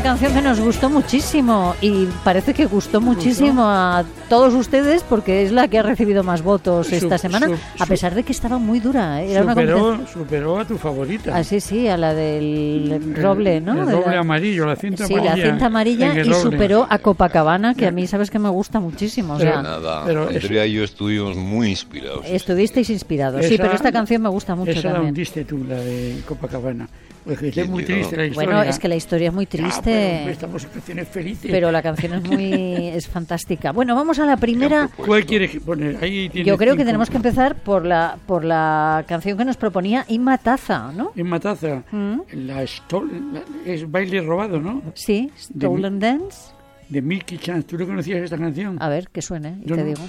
una 0.00 0.12
canción 0.12 0.32
que 0.32 0.40
nos 0.40 0.58
gustó 0.60 0.88
muchísimo 0.88 1.74
y 1.82 2.06
parece 2.24 2.54
que 2.54 2.64
gustó 2.64 3.02
muchísimo 3.02 3.64
a 3.66 4.02
todos 4.30 4.54
ustedes 4.54 5.02
porque 5.02 5.42
es 5.42 5.52
la 5.52 5.68
que 5.68 5.78
ha 5.78 5.82
recibido 5.82 6.22
más 6.24 6.40
votos 6.42 6.86
Su- 6.86 6.94
esta 6.94 7.18
semana, 7.18 7.48
su- 7.48 7.56
a 7.82 7.84
pesar 7.84 8.14
de 8.14 8.22
que 8.22 8.32
estaba 8.32 8.56
muy 8.58 8.80
dura. 8.80 9.22
¿eh? 9.22 9.32
Era 9.32 9.42
una 9.42 9.52
superó, 9.52 9.78
competición- 9.78 10.12
superó 10.22 10.58
a 10.58 10.64
tu 10.64 10.78
favorita. 10.78 11.36
Ah, 11.36 11.44
sí, 11.44 11.60
sí, 11.60 11.86
a 11.86 11.98
la 11.98 12.14
del 12.14 13.14
roble, 13.14 13.60
¿no? 13.60 13.72
El 13.78 13.86
De 13.88 13.92
roble 13.92 14.14
la- 14.14 14.20
amarillo, 14.20 14.64
la 14.64 14.76
cinta 14.76 15.06
Sí, 15.06 15.12
amarilla. 15.12 15.36
la 15.36 15.50
cinta 15.50 15.66
amarilla 15.66 16.14
y 16.14 16.22
roble. 16.22 16.34
superó 16.40 16.86
a 16.88 16.98
Copacabana, 16.98 17.74
que 17.74 17.86
a 17.86 17.90
mí 17.90 18.06
sabes 18.06 18.30
que 18.30 18.38
me 18.38 18.48
gusta 18.48 18.80
muchísimo. 18.80 19.34
O 19.34 19.38
Pero 19.38 19.52
sea, 19.52 19.62
Nada, 19.62 20.02
Pero 20.06 20.28
Andrea 20.28 20.64
y 20.66 20.72
yo 20.72 20.84
estuvimos 20.84 21.36
muy 21.36 21.68
inspirados. 21.68 22.24
estuvisteis 22.26 22.88
inspirados. 22.88 23.44
Sí, 23.44 23.56
pero 23.58 23.72
esta 23.74 23.92
canción 23.92 24.22
me 24.22 24.30
gusta 24.30 24.54
mucho 24.54 24.70
Esa 24.70 24.80
la 24.88 24.92
también. 24.94 25.10
hundiste 25.10 25.44
tú, 25.44 25.62
la 25.68 25.76
de 25.76 26.22
Copacabana. 26.26 26.88
Es 27.26 27.68
muy 27.68 27.84
triste 27.84 28.16
la 28.16 28.26
historia. 28.26 28.32
Bueno, 28.54 28.62
es 28.62 28.78
que 28.78 28.88
la 28.88 28.96
historia 28.96 29.28
es 29.28 29.34
muy 29.34 29.44
Ah, 29.44 29.48
pero 29.50 29.62
triste, 29.64 30.30
estamos 30.30 30.64
en 30.64 30.70
canciones 30.70 31.08
felices. 31.08 31.50
pero 31.50 31.70
la 31.70 31.82
canción 31.82 32.14
es 32.14 32.22
muy 32.22 32.52
es 32.88 33.06
fantástica. 33.08 33.72
Bueno, 33.72 33.94
vamos 33.94 34.18
a 34.18 34.26
la 34.26 34.36
primera. 34.38 34.88
¿Cuál 34.96 35.26
quieres 35.26 35.60
poner? 35.60 36.02
Ahí 36.02 36.30
Yo 36.32 36.56
creo 36.56 36.76
que 36.76 36.84
tenemos 36.84 37.10
que 37.10 37.16
empezar 37.16 37.56
por 37.56 37.84
la 37.84 38.16
por 38.26 38.44
la 38.44 39.04
canción 39.06 39.36
que 39.36 39.44
nos 39.44 39.56
proponía 39.58 40.04
Inma 40.08 40.38
Taza, 40.38 40.92
¿no? 40.92 41.12
En 41.14 41.26
Mataza, 41.28 41.82
Mm. 41.92 42.20
la, 42.32 42.62
es 42.62 43.90
baile 43.90 44.22
robado, 44.22 44.58
¿no? 44.60 44.82
Sí, 44.94 45.30
De 45.50 45.66
Stolen 45.66 45.98
Dance. 46.00 46.52
De 46.88 47.02
Milky 47.02 47.38
Chance. 47.38 47.64
¿Tú 47.68 47.76
no 47.78 47.86
conocías 47.86 48.22
esta 48.22 48.38
canción? 48.38 48.76
A 48.80 48.88
ver, 48.88 49.08
que 49.10 49.22
suene, 49.22 49.58
y 49.64 49.68
Yo 49.68 49.76
te 49.76 49.82
no. 49.82 49.88
digo. 49.88 50.02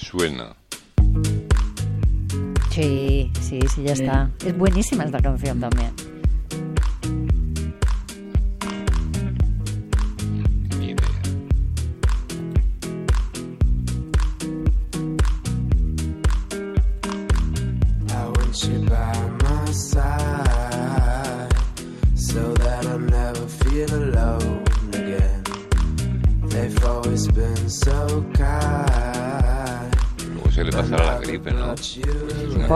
Suena. 0.00 0.56
Sí, 2.72 3.30
sí, 3.38 3.58
sí, 3.74 3.82
ya 3.82 3.92
está. 3.92 4.30
Es 4.46 4.56
buenísima 4.56 5.04
esta 5.04 5.20
canción 5.20 5.60
también. 5.60 5.90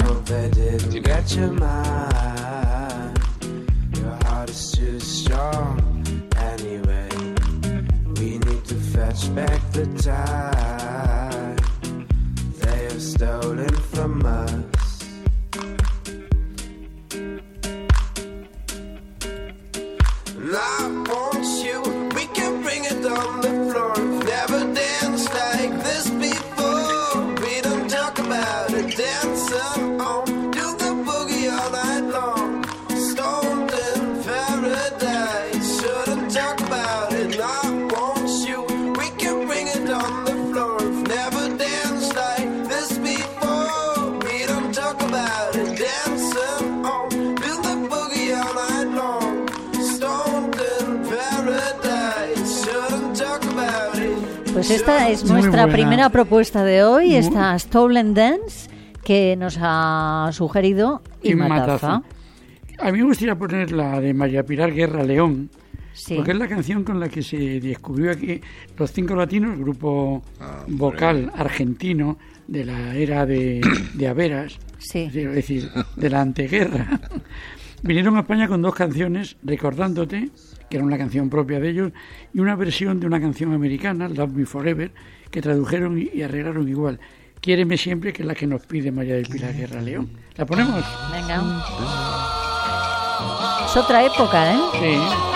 Pues 54.65 54.79
esta 54.79 55.09
es 55.09 55.23
Muy 55.25 55.41
nuestra 55.41 55.63
buena. 55.65 55.73
primera 55.77 56.09
propuesta 56.09 56.63
de 56.63 56.85
hoy, 56.85 57.07
Muy- 57.07 57.15
esta 57.17 57.59
Stolen 57.59 58.13
Dance, 58.13 58.69
que 59.03 59.35
nos 59.35 59.57
ha 59.59 60.29
sugerido 60.31 61.01
Taza. 61.21 62.01
A 62.79 62.91
mí 62.93 62.99
me 62.99 63.03
gustaría 63.03 63.35
poner 63.35 63.73
la 63.73 63.99
de 63.99 64.13
María 64.13 64.43
Pilar 64.45 64.71
Guerra 64.73 65.03
León, 65.03 65.49
Sí. 65.91 66.15
porque 66.15 66.31
es 66.31 66.37
la 66.37 66.47
canción 66.47 66.85
con 66.85 66.97
la 67.01 67.09
que 67.09 67.21
se 67.21 67.59
descubrió 67.59 68.11
aquí 68.11 68.39
Los 68.77 68.93
Cinco 68.93 69.15
Latinos, 69.15 69.59
grupo 69.59 70.23
Ah, 70.39 70.63
vocal 70.69 71.29
argentino 71.35 72.17
de 72.47 72.63
la 72.63 72.95
era 72.95 73.25
de, 73.25 73.59
de 73.95 74.07
Averas, 74.07 74.57
Sí. 74.77 74.99
es 74.99 75.13
decir, 75.13 75.69
de 75.97 76.09
la 76.09 76.21
anteguerra. 76.21 77.01
Vinieron 77.83 78.15
a 78.15 78.21
España 78.21 78.47
con 78.47 78.61
dos 78.61 78.73
canciones, 78.75 79.35
Recordándote, 79.43 80.29
que 80.73 80.77
era 80.77 80.87
una 80.87 80.97
canción 80.97 81.29
propia 81.29 81.59
de 81.59 81.69
ellos, 81.69 81.91
y 82.33 82.39
una 82.39 82.55
versión 82.55 82.99
de 82.99 83.05
una 83.05 83.21
canción 83.21 83.53
americana, 83.53 84.09
Love 84.09 84.31
Me 84.31 84.45
Forever, 84.47 84.91
que 85.29 85.39
tradujeron 85.39 85.99
y 85.99 86.23
arreglaron 86.23 86.67
igual. 86.67 86.99
Quiéreme 87.41 87.77
siempre, 87.77 88.11
que 88.11 88.23
es 88.23 88.27
la 88.27 88.33
que 88.33 88.47
nos 88.47 88.65
pide 88.65 88.91
María 88.91 89.13
del 89.13 89.27
Pilar 89.27 89.53
Guerra 89.53 89.81
León. 89.81 90.09
¿La 90.35 90.47
ponemos? 90.47 90.83
Venga. 91.11 91.43
Es 93.67 93.77
otra 93.77 94.03
época, 94.03 94.51
¿eh? 94.51 94.57
Sí. 94.79 95.32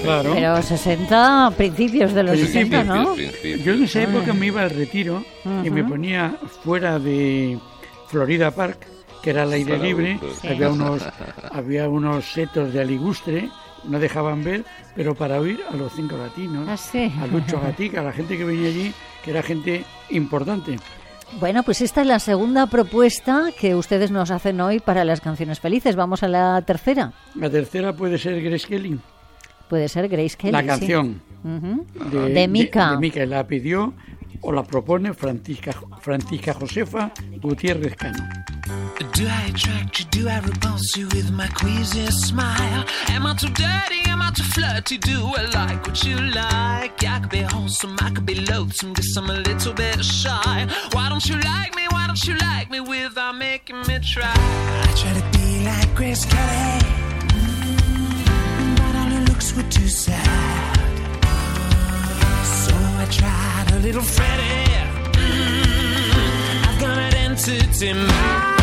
Claro. 0.00 0.32
Pero 0.34 0.62
60 0.62 1.52
principios 1.56 2.12
de 2.14 2.22
los 2.22 2.32
Principios, 2.36 2.64
60, 2.82 2.84
¿no? 2.84 3.14
Principios. 3.14 3.60
Yo 3.62 3.72
en 3.74 3.82
esa 3.84 4.02
época 4.02 4.32
me 4.32 4.46
iba 4.46 4.62
al 4.62 4.70
retiro 4.70 5.24
y 5.64 5.70
me 5.70 5.84
ponía 5.84 6.36
fuera 6.64 6.98
de 6.98 7.58
Florida 8.08 8.50
Park, 8.50 8.86
que 9.22 9.30
era 9.30 9.42
al 9.44 9.52
aire 9.52 9.78
libre. 9.78 10.18
Sí. 10.40 10.48
había 10.48 10.68
unos 10.70 11.02
había 11.52 11.88
unos 11.88 12.24
setos 12.32 12.72
de 12.72 12.80
aligustre, 12.80 13.48
no 13.84 13.98
dejaban 13.98 14.42
ver, 14.44 14.64
pero 14.94 15.14
para 15.14 15.40
oír 15.40 15.60
a 15.70 15.76
los 15.76 15.92
cinco 15.92 16.16
latinos, 16.16 16.68
Ah, 16.68 16.76
sí. 16.76 17.12
a 17.20 17.26
Lucho 17.26 17.60
Gatica, 17.60 18.00
a 18.00 18.04
la 18.04 18.12
gente 18.12 18.36
que 18.38 18.44
venía 18.44 18.68
allí, 18.68 18.92
que 19.24 19.30
era 19.30 19.42
gente 19.42 19.84
importante. 20.10 20.76
Bueno, 21.40 21.62
pues 21.62 21.80
esta 21.80 22.02
es 22.02 22.06
la 22.06 22.18
segunda 22.18 22.66
propuesta 22.66 23.48
que 23.58 23.74
ustedes 23.74 24.10
nos 24.10 24.30
hacen 24.30 24.60
hoy 24.60 24.80
para 24.80 25.02
las 25.04 25.22
canciones 25.22 25.60
felices. 25.60 25.96
Vamos 25.96 26.22
a 26.22 26.28
la 26.28 26.60
tercera. 26.60 27.12
La 27.34 27.48
tercera 27.48 27.94
puede 27.94 28.18
ser 28.18 28.42
Grace 28.42 28.66
Kelly, 28.68 28.98
Puede 29.72 29.88
ser 29.88 30.06
Grace 30.06 30.36
Kelly. 30.36 30.52
la 30.52 30.60
sí. 30.60 30.66
canción 30.66 31.22
Ujú. 31.42 31.86
de, 32.10 32.28
De 32.34 32.46
Mica. 32.46 32.90
de 32.90 32.96
Mica, 32.98 33.24
la 33.24 33.46
pidió 33.46 33.94
o 34.42 34.52
la 34.52 34.64
propone 34.64 35.14
Francisca, 35.14 35.72
Francisca 36.02 36.52
Josefa 36.52 37.10
Gutiérrez 37.40 37.96
Cano. 37.96 38.22
Do 39.16 39.22
I 39.24 39.48
attract 39.50 39.98
you? 39.98 40.04
Do 40.24 40.28
I 40.28 40.40
repulse 40.40 40.94
you 40.98 41.06
with 41.14 41.30
my 41.30 41.48
queasy 41.58 42.06
smile? 42.10 42.84
Am 43.08 43.24
I 43.26 43.34
too 43.34 43.48
dirty? 43.48 44.02
Am 44.10 44.20
I 44.20 44.30
too 44.34 44.42
flirty? 44.44 44.98
Do 44.98 45.32
I 45.38 45.44
like 45.54 45.86
what 45.86 46.04
you 46.04 46.16
like? 46.18 47.02
I 47.02 47.20
could 47.20 47.30
be 47.30 47.40
wholesome, 47.40 47.96
I 48.02 48.10
could 48.10 48.26
be 48.26 48.34
loathsome, 48.44 48.92
guess 48.92 49.16
I'm 49.16 49.30
a 49.30 49.38
little 49.40 49.72
bit 49.72 50.04
shy. 50.04 50.66
Why 50.92 51.08
don't 51.08 51.26
you 51.26 51.36
like 51.36 51.74
me? 51.74 51.84
Why 51.88 52.06
don't 52.08 52.22
you 52.26 52.34
like 52.36 52.70
me 52.70 52.80
without 52.80 53.36
making 53.38 53.78
me 53.88 53.98
try? 54.00 54.34
I 54.34 54.92
try 54.94 55.14
to 55.18 55.38
be 55.38 55.64
like 55.64 55.94
Grace 55.94 56.26
Kelly, 56.26 57.11
were 59.56 59.62
too 59.70 59.88
sad. 59.88 60.76
So 62.64 62.74
I 62.74 63.06
tried 63.10 63.72
a 63.72 63.78
little 63.80 64.02
Freddie. 64.02 64.70
Mm, 65.18 66.66
I've 66.66 66.80
got 66.80 66.98
an 66.98 67.14
entity 67.14 67.92
mind. 67.92 68.61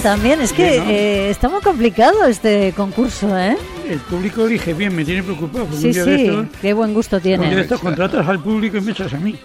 También. 0.00 0.40
Es 0.40 0.52
que 0.52 0.76
eh, 0.76 1.30
está 1.30 1.48
muy 1.48 1.60
complicado 1.60 2.24
este 2.26 2.72
concurso, 2.76 3.36
¿eh? 3.38 3.56
El 3.88 3.98
público 4.00 4.46
elige 4.46 4.74
bien, 4.74 4.94
me 4.94 5.04
tiene 5.04 5.22
preocupado. 5.22 5.64
porque 5.66 5.80
Sí, 5.80 5.92
sí. 5.94 6.00
estos- 6.00 6.46
Qué 6.60 6.72
buen 6.72 6.94
gusto 6.94 7.20
tiene. 7.20 7.60
estos 7.60 7.80
contratas 7.80 8.26
al 8.28 8.40
público 8.40 8.76
y 8.76 8.80
me 8.80 8.92
echas 8.92 9.12
a 9.14 9.18
mí. 9.18 9.36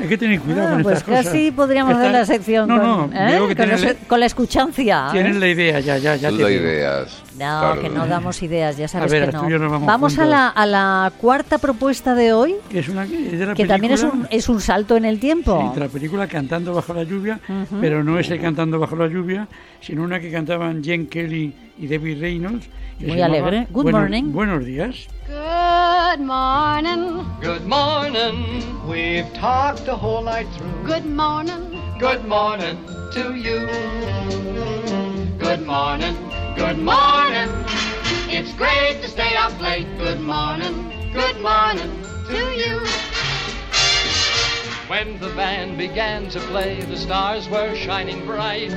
Hay 0.00 0.08
que 0.08 0.18
tener 0.18 0.40
cuidado 0.40 0.68
Ah, 0.68 0.72
con 0.72 0.82
pues 0.82 0.98
estas 0.98 1.08
cosas. 1.08 1.24
casi 1.26 1.50
podríamos 1.52 1.92
Esta- 1.92 2.02
hacer 2.02 2.12
la 2.12 2.24
sección 2.26 2.68
No, 2.68 2.76
con, 2.80 3.10
no, 3.10 3.28
¿eh? 3.28 3.54
con, 3.56 4.06
con 4.08 4.20
la 4.20 4.26
escuchancia. 4.26 5.06
¿eh? 5.08 5.12
tienen 5.12 5.38
la 5.40 5.48
idea, 5.48 5.80
ya, 5.80 5.98
ya, 5.98 6.16
ya. 6.16 6.30
Digo. 6.30 6.48
ideas. 6.48 7.22
No, 7.32 7.36
Claro. 7.60 7.80
que 7.82 7.88
no 7.90 8.06
damos 8.06 8.42
ideas, 8.42 8.76
ya 8.78 8.88
sabes 8.88 9.12
ver, 9.12 9.26
que 9.26 9.32
no. 9.32 9.58
nos 9.68 9.84
vamos 9.84 10.18
a 10.18 10.24
la, 10.24 10.48
a 10.48 10.64
la 10.64 11.12
cuarta 11.20 11.58
propuesta 11.58 12.14
de 12.14 12.32
hoy, 12.32 12.54
Que 12.70 12.78
es 12.78 12.88
una 12.88 13.04
es 13.04 13.38
de 13.38 13.44
la 13.46 13.54
que 13.54 13.66
también 13.66 13.92
es 13.92 14.00
película- 14.00 14.22
un, 14.22 14.28
es 14.30 14.48
un 14.48 14.60
salto 14.60 14.96
en 14.96 15.04
el 15.04 15.20
tiempo. 15.20 15.72
Sí, 15.74 15.78
la 15.80 15.88
película 15.88 16.26
Cantando 16.26 16.72
bajo 16.72 16.94
la 16.94 17.02
lluvia, 17.04 17.38
Ujú. 17.46 17.78
pero 17.80 18.02
no 18.02 18.18
es 18.18 18.30
el 18.30 18.40
Cantando 18.40 18.78
bajo 18.78 18.96
la 18.96 19.06
lluvia, 19.08 19.48
sino 19.82 20.02
una 20.02 20.18
que 20.18 20.30
cantaban 20.32 20.82
Jen 20.82 21.08
Kelly 21.08 21.52
y 21.78 21.86
Debbie 21.86 22.14
Reynolds. 22.14 22.68
Muy 23.00 23.20
alegre. 23.20 23.66
Good 23.70 23.82
Buenos- 23.82 24.00
morning. 24.00 24.24
Buenos 24.32 24.64
días. 24.64 25.06
Good 25.28 26.24
morning. 26.24 27.22
Good 27.42 27.66
morning. 27.66 28.62
We've 28.88 29.26
talked 29.38 29.75
the 29.84 29.96
whole 29.96 30.22
night 30.22 30.46
through. 30.56 30.84
Good 30.84 31.06
morning. 31.06 31.82
Good 31.98 32.24
morning 32.26 32.76
to 33.12 33.34
you. 33.34 33.66
Good 35.38 35.66
morning. 35.66 36.14
Good 36.56 36.78
morning. 36.78 37.48
It's 38.28 38.52
great 38.54 39.00
to 39.02 39.08
stay 39.08 39.36
up 39.36 39.60
late. 39.60 39.86
Good 39.98 40.20
morning. 40.20 41.12
Good 41.12 41.40
morning 41.40 41.90
to 42.28 42.38
you. 42.54 42.80
When 44.88 45.18
the 45.18 45.28
band 45.34 45.78
began 45.78 46.28
to 46.30 46.40
play, 46.40 46.80
the 46.82 46.96
stars 46.96 47.48
were 47.48 47.74
shining 47.74 48.24
bright. 48.24 48.70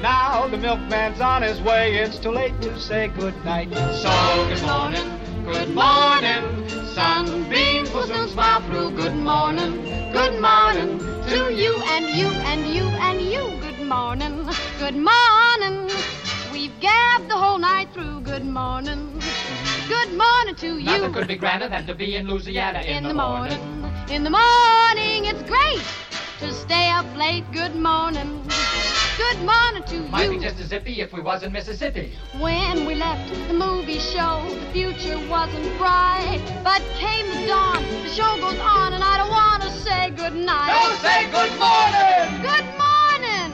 Now 0.00 0.46
the 0.48 0.56
milkman's 0.56 1.20
on 1.20 1.42
his 1.42 1.60
way. 1.60 1.96
It's 1.96 2.18
too 2.18 2.30
late 2.30 2.60
to 2.62 2.78
say 2.78 3.08
good 3.08 3.34
night. 3.44 3.72
So 3.72 4.46
good 4.48 4.62
morning. 4.62 5.25
Good 5.46 5.74
morning. 5.76 6.68
Sunbeams 6.92 7.92
will 7.92 8.06
soon 8.08 8.28
smile 8.28 8.60
through. 8.62 8.90
Good 8.96 9.14
morning. 9.14 9.80
Good 10.12 10.40
morning 10.40 10.98
to 11.28 11.54
you 11.54 11.76
and 11.94 12.06
you 12.18 12.26
and 12.50 12.66
you 12.66 12.82
and 12.82 13.22
you. 13.22 13.60
Good 13.60 13.80
morning. 13.86 14.44
Good 14.80 14.96
morning. 14.96 15.88
We've 16.52 16.78
gabbed 16.80 17.30
the 17.30 17.36
whole 17.36 17.58
night 17.58 17.94
through. 17.94 18.22
Good 18.22 18.44
morning. 18.44 19.20
Good 19.88 20.12
morning 20.14 20.56
to 20.56 20.78
you. 20.78 20.84
Nothing 20.84 21.12
could 21.12 21.28
be 21.28 21.36
grander 21.36 21.68
than 21.68 21.86
to 21.86 21.94
be 21.94 22.16
in 22.16 22.26
Louisiana 22.26 22.80
in, 22.80 22.96
in 22.96 23.02
the 23.04 23.14
morning. 23.14 23.60
In 24.10 24.24
the 24.24 24.30
morning, 24.30 25.26
it's 25.26 25.42
great 25.42 25.84
to 26.40 26.52
stay 26.52 26.90
up 26.90 27.06
late. 27.16 27.44
Good 27.52 27.76
morning. 27.76 28.42
Good 29.16 29.38
morning 29.46 29.82
to 29.84 30.00
Might 30.10 30.28
be 30.28 30.38
just 30.38 30.60
as 30.60 30.66
zippy 30.68 31.00
if 31.00 31.10
we 31.14 31.22
was 31.22 31.42
in 31.42 31.50
Mississippi. 31.50 32.12
When 32.38 32.84
we 32.84 32.96
left 32.96 33.32
the 33.48 33.54
movie 33.54 33.98
show, 33.98 34.44
the 34.50 34.66
future 34.72 35.18
wasn't 35.30 35.78
bright. 35.78 36.42
But 36.62 36.82
came 36.98 37.26
the 37.28 37.46
dawn, 37.46 37.82
the 38.02 38.10
show 38.10 38.36
goes 38.36 38.58
on, 38.58 38.92
and 38.92 39.02
I 39.02 39.16
don't 39.16 39.30
want 39.30 39.62
to 39.62 39.70
say 39.70 40.10
goodnight. 40.10 40.68
No, 40.68 40.94
say 41.00 41.24
good 41.32 41.48
morning! 41.56 42.42
Good 42.44 42.68
morning! 42.76 43.48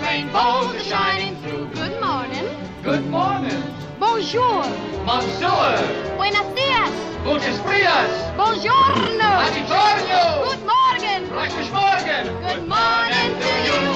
Rainbows 0.00 0.74
are 0.74 0.84
shining 0.84 1.36
through. 1.42 1.68
Good 1.74 2.00
morning. 2.00 2.48
Good 2.82 3.06
morning. 3.06 3.62
Bonjour. 4.00 4.64
Monsieur. 5.04 6.16
Buenos 6.16 6.48
dias. 6.56 6.94
Gutes 7.22 7.60
Frias. 7.60 8.12
Buongiorno. 8.34 9.28
Buongiorno. 9.44 10.22
Good 10.48 10.64
morning. 10.64 11.28
Gleiches 11.28 11.70
Morgen. 11.70 12.24
Good 12.40 12.66
morning 12.66 13.30
to 13.40 13.90
you. 13.90 13.95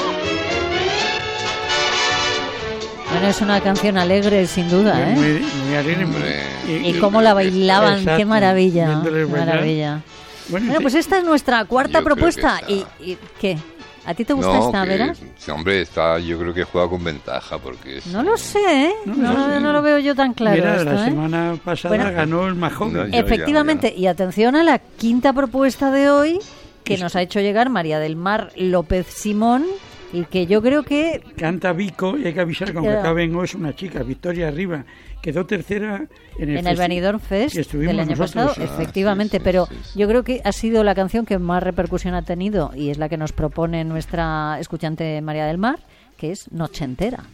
Bueno, 3.21 3.29
es 3.33 3.41
una 3.43 3.61
canción 3.61 3.99
alegre, 3.99 4.47
sin 4.47 4.71
duda, 4.71 5.11
¿eh? 5.11 5.14
Muy, 5.14 5.47
muy 5.66 5.75
alegre. 5.77 6.43
Y 6.89 6.95
cómo 6.99 7.21
la 7.21 7.35
bailaban, 7.35 7.97
qué 7.97 8.01
Exacto, 8.03 8.27
maravilla. 8.27 8.87
viéndoles 8.89 9.27
qué 9.27 9.33
maravilla. 9.37 10.01
Bueno, 10.49 10.66
Bueno, 10.66 10.79
sí. 10.79 10.83
pues 10.83 10.95
esta 10.95 11.18
es 11.18 11.25
nuestra 11.25 11.64
cuarta 11.66 11.99
que 11.99 12.05
propuesta. 12.05 12.59
está- 12.61 12.73
¿Y, 12.73 12.87
y 13.01 13.18
qué? 13.39 13.59
¿A 14.07 14.14
ti 14.14 14.25
te 14.25 14.33
gusta 14.33 14.55
No, 14.55 14.66
esta, 14.66 14.83
que- 14.85 14.89
Vera? 14.89 15.14
sí, 15.37 15.51
hombre, 15.51 15.83
está, 15.83 16.18
yo 16.18 16.39
creo 16.39 16.55
que 16.55 16.64
juega 16.64 16.89
con 16.89 17.05
ventaja 17.05 17.59
porque 17.59 17.99
es... 17.99 18.07
No 18.07 18.23
lo 18.23 18.39
sé, 18.39 18.59
¿eh? 18.87 18.93
No, 19.05 19.14
no 19.14 19.33
lo- 19.35 19.53
sé. 19.55 19.61
no 19.61 19.73
lo 19.75 19.83
veo 19.83 19.99
yo 19.99 20.14
tan 20.14 20.33
claro. 20.33 20.57
Mira, 20.57 20.77
esto, 20.77 20.85
la 20.93 21.03
¿eh? 21.03 21.05
semana 21.11 21.57
pasada 21.62 21.95
Bueno, 21.95 22.11
ganó 22.12 22.47
el 22.49 22.55
más 22.55 22.73
joven. 22.73 22.95
No, 22.95 23.07
ya, 23.07 23.18
Efectivamente, 23.18 23.93
y 23.95 24.07
atención 24.07 24.57
a 24.57 24.64
la 24.64 24.79
quinta 24.79 25.35
propuesta 25.35 25.91
de 25.91 26.09
hoy 26.11 26.39
que 26.85 26.97
nos 26.97 27.14
ha 27.16 27.21
hecho 27.23 27.39
llegar 27.41 27.68
María 27.68 27.99
del 27.99 28.16
Mar 28.16 28.51
López 28.57 29.07
Simón 29.09 29.66
y 30.13 30.25
que 30.25 30.47
yo 30.47 30.61
creo 30.63 30.83
que 30.83 31.21
Canta 31.37 31.73
Vico 31.73 32.19
y 32.19 32.27
hay 32.27 32.33
que 32.35 32.41
avisar 32.41 32.71
que 32.73 32.79
aunque 32.79 32.93
Ya. 32.93 33.01
acaben 33.01 33.35
hoy 33.35 33.45
es 33.45 33.55
una 33.55 33.75
chica, 33.75 34.03
Victoria 34.03 34.49
Arriba. 34.49 34.85
Quedó 35.23 35.45
tercera 35.47 36.07
en 36.39 36.51
el, 36.51 36.57
en 36.59 36.67
el 36.67 36.77
Benidorm 36.77 37.21
Fest 37.21 37.55
que 37.55 37.61
estuvimos 37.61 37.93
del 37.95 38.01
año 38.01 38.17
nosotros. 38.17 38.55
pasado, 38.57 38.65
efectivamente, 38.75 39.39
pero 39.39 39.69
yo 39.95 40.09
creo 40.09 40.25
que 40.25 40.41
ha 40.45 40.53
sido 40.53 40.83
la 40.83 40.95
canción 40.95 41.27
que 41.27 41.39
más 41.39 41.63
repercusión 41.63 42.15
ha 42.15 42.23
tenido 42.23 42.71
y 42.75 42.89
es 42.91 42.99
la 42.99 43.09
que 43.09 43.17
nos 43.19 43.33
propone 43.33 43.85
nuestra 43.85 44.57
escuchante 44.61 45.21
María 45.21 45.45
del 45.47 45.59
Mar, 45.59 45.79
que 46.17 46.33
es 46.33 46.51
Noche 46.51 46.85
Entera. 46.85 47.25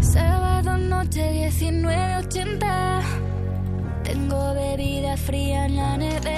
Sábado 0.00 0.76
noche 0.78 1.50
1980 1.60 3.00
Tengo 4.04 4.54
bebida 4.54 5.16
fría 5.16 5.66
en 5.66 5.76
la 5.76 5.96
nevera 5.98 6.37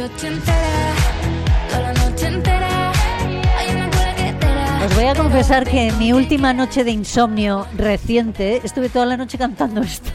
Noche 0.00 0.30
toda 1.68 1.82
la 1.82 1.92
noche 1.92 2.26
entera. 2.26 2.92
Os 4.86 4.94
voy 4.94 5.04
a 5.04 5.14
confesar 5.14 5.68
que 5.68 5.88
en 5.88 5.98
mi 5.98 6.14
última 6.14 6.54
noche 6.54 6.84
de 6.84 6.90
insomnio 6.90 7.66
reciente 7.76 8.62
estuve 8.64 8.88
toda 8.88 9.04
la 9.04 9.18
noche 9.18 9.36
cantando 9.36 9.82
esto. 9.82 10.10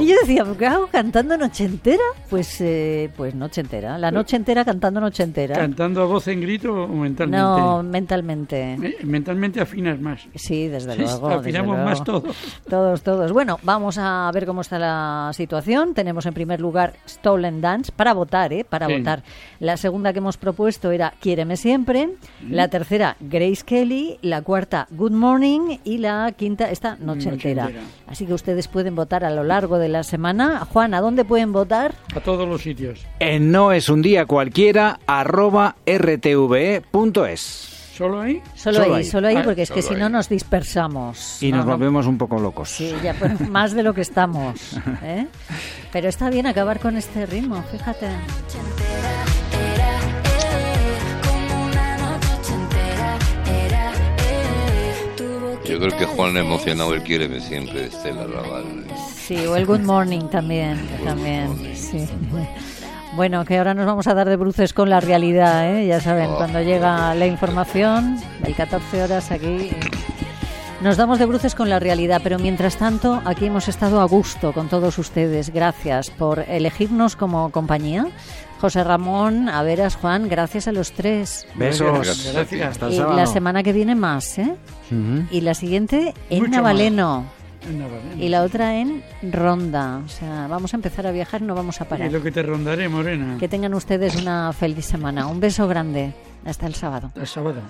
Y 0.00 0.06
yo 0.06 0.14
decía, 0.20 0.44
¿por 0.44 0.56
qué 0.56 0.66
hago 0.66 0.86
cantando 0.88 1.36
noche 1.36 1.64
entera? 1.64 2.02
Pues, 2.28 2.60
eh, 2.60 3.10
pues 3.16 3.34
noche 3.34 3.60
entera. 3.60 3.98
La 3.98 4.10
noche 4.10 4.36
entera 4.36 4.64
cantando 4.64 5.00
noche 5.00 5.22
entera. 5.22 5.54
¿Cantando 5.56 6.02
a 6.02 6.06
voz 6.06 6.26
en 6.28 6.40
grito 6.40 6.72
o 6.72 6.88
mentalmente? 6.88 7.38
No, 7.42 7.82
mentalmente. 7.82 8.76
Me- 8.78 8.94
Mentalmente 9.02 9.60
afinas 9.60 10.00
más. 10.00 10.20
Sí, 10.34 10.68
desde 10.68 10.96
luego. 10.96 11.28
afinamos 11.28 11.76
desde 11.76 11.84
más 11.90 11.98
luego. 12.06 12.22
todos. 12.22 12.36
Todos, 12.68 13.02
todos. 13.02 13.32
Bueno, 13.32 13.58
vamos 13.62 13.96
a 13.98 14.30
ver 14.32 14.46
cómo 14.46 14.60
está 14.62 14.78
la 14.78 15.30
situación. 15.34 15.94
Tenemos 15.94 16.26
en 16.26 16.34
primer 16.34 16.60
lugar 16.60 16.94
Stolen 17.08 17.60
Dance 17.60 17.92
para 17.94 18.12
votar, 18.14 18.52
¿eh? 18.52 18.64
Para 18.64 18.86
Sí. 18.86 18.96
votar. 18.98 19.22
La 19.58 19.76
segunda 19.76 20.12
que 20.12 20.18
hemos 20.18 20.36
propuesto 20.36 20.90
era 20.90 21.12
Quiéreme 21.20 21.56
siempre. 21.56 22.10
La 22.48 22.68
tercera, 22.68 23.16
Grace 23.20 23.62
Kelly. 23.64 24.18
La 24.22 24.42
cuarta, 24.42 24.86
Good 24.90 25.12
Morning. 25.12 25.78
Y 25.84 25.98
la 25.98 26.32
quinta, 26.36 26.70
esta 26.70 26.96
Noche, 26.96 27.04
Noche 27.04 27.28
entera. 27.30 27.64
entera. 27.66 27.82
Así 28.06 28.26
que 28.26 28.34
ustedes 28.34 28.66
pueden 28.68 28.94
votar 28.94 29.24
a 29.24 29.30
lo 29.30 29.44
largo 29.44 29.59
de 29.68 29.88
la 29.88 30.02
semana. 30.02 30.66
Juan, 30.72 30.94
¿a 30.94 31.00
dónde 31.00 31.24
pueden 31.24 31.52
votar? 31.52 31.94
A 32.14 32.20
todos 32.20 32.48
los 32.48 32.62
sitios. 32.62 33.00
En 33.18 33.50
no 33.50 33.72
es 33.72 33.88
un 33.88 34.02
día 34.02 34.26
cualquiera, 34.26 35.00
arroba 35.06 35.76
rtve.es. 35.86 37.68
¿Solo 37.96 38.20
ahí? 38.22 38.40
Solo, 38.54 38.78
Solo 38.80 38.94
ahí, 38.94 39.00
ahí. 39.02 39.04
solo 39.04 39.28
ahí, 39.28 39.36
Ah, 39.36 39.42
porque 39.44 39.60
es 39.62 39.70
que 39.70 39.82
si 39.82 39.94
no 39.94 40.08
nos 40.08 40.28
dispersamos. 40.30 41.42
Y 41.42 41.50
nos 41.52 41.66
No, 41.66 41.72
no, 41.72 41.76
volvemos 41.78 42.06
un 42.06 42.16
poco 42.16 42.38
locos. 42.38 42.70
Sí, 42.70 42.94
ya 43.02 43.12
pues, 43.12 43.38
más 43.50 43.74
de 43.74 43.82
lo 43.82 43.92
que 43.92 44.00
estamos. 44.00 44.58
¿eh? 45.02 45.26
Pero 45.92 46.08
está 46.08 46.30
bien 46.30 46.46
acabar 46.46 46.80
con 46.80 46.96
este 46.96 47.26
ritmo, 47.26 47.62
fíjate. 47.70 48.06
Yo 55.66 55.78
creo 55.78 55.96
que 55.96 56.04
Juan 56.06 56.36
emocionado 56.36 56.94
el 56.94 57.02
Quiéreme 57.02 57.40
siempre 57.40 57.82
de 57.82 57.86
Estela 57.88 58.26
Raval. 58.26 58.64
Sí, 59.30 59.46
o 59.46 59.54
el 59.54 59.64
Good 59.64 59.82
Morning 59.82 60.22
también, 60.28 60.76
también, 61.04 61.56
sí. 61.76 62.04
Bueno, 63.14 63.44
que 63.44 63.58
ahora 63.58 63.74
nos 63.74 63.86
vamos 63.86 64.08
a 64.08 64.14
dar 64.14 64.28
de 64.28 64.34
bruces 64.34 64.72
con 64.72 64.90
la 64.90 64.98
realidad, 64.98 65.72
¿eh? 65.72 65.86
Ya 65.86 66.00
saben, 66.00 66.30
Oh. 66.32 66.36
cuando 66.36 66.60
llega 66.62 67.14
la 67.14 67.26
información, 67.28 68.16
hay 68.42 68.54
14 68.54 69.04
horas 69.04 69.30
aquí. 69.30 69.70
Nos 70.80 70.96
damos 70.96 71.20
de 71.20 71.26
bruces 71.26 71.54
con 71.54 71.68
la 71.68 71.78
realidad, 71.78 72.20
pero 72.24 72.40
mientras 72.40 72.76
tanto, 72.76 73.22
aquí 73.24 73.46
hemos 73.46 73.68
estado 73.68 74.00
a 74.00 74.04
gusto 74.06 74.52
con 74.52 74.68
todos 74.68 74.98
ustedes. 74.98 75.50
Gracias 75.50 76.10
por 76.10 76.40
elegirnos 76.48 77.14
como 77.14 77.50
compañía. 77.50 78.08
José 78.60 78.82
Ramón, 78.82 79.48
a 79.48 79.62
veras, 79.62 79.94
Juan, 79.94 80.28
gracias 80.28 80.66
a 80.66 80.72
los 80.72 80.90
tres. 80.90 81.46
Besos. 81.54 81.86
Gracias. 82.04 82.32
Gracias. 82.34 82.68
Hasta 82.72 82.86
el 82.88 82.92
Y 82.94 82.96
sábado. 82.96 83.16
la 83.16 83.26
semana 83.26 83.62
que 83.62 83.72
viene 83.72 83.94
más, 83.94 84.38
¿eh? 84.40 84.56
Y 85.30 85.40
la 85.42 85.54
siguiente 85.54 86.14
en 86.30 86.40
Mucho 86.40 86.50
Navaleno. 86.50 87.26
En. 87.62 88.20
Y 88.20 88.28
la 88.28 88.42
otra 88.42 88.76
en 88.76 89.02
Ronda. 89.22 90.02
O 90.04 90.08
sea, 90.08 90.46
vamos 90.48 90.72
a 90.74 90.76
empezar 90.76 91.06
a 91.06 91.12
viajar, 91.12 91.42
no 91.42 91.54
vamos 91.54 91.80
a 91.80 91.84
parar. 91.88 92.10
lo 92.10 92.22
que 92.22 92.30
te 92.32 92.42
rondaré, 92.42 92.88
Morena. 92.88 93.36
Que 93.38 93.48
tengan 93.48 93.74
ustedes 93.74 94.16
una 94.16 94.52
feliz 94.52 94.86
semana. 94.86 95.26
Un 95.26 95.40
beso 95.40 95.68
grande. 95.68 96.12
Hasta 96.44 96.66
el 96.66 96.74
sábado. 96.74 97.12
El 97.14 97.26
sábado. 97.26 97.60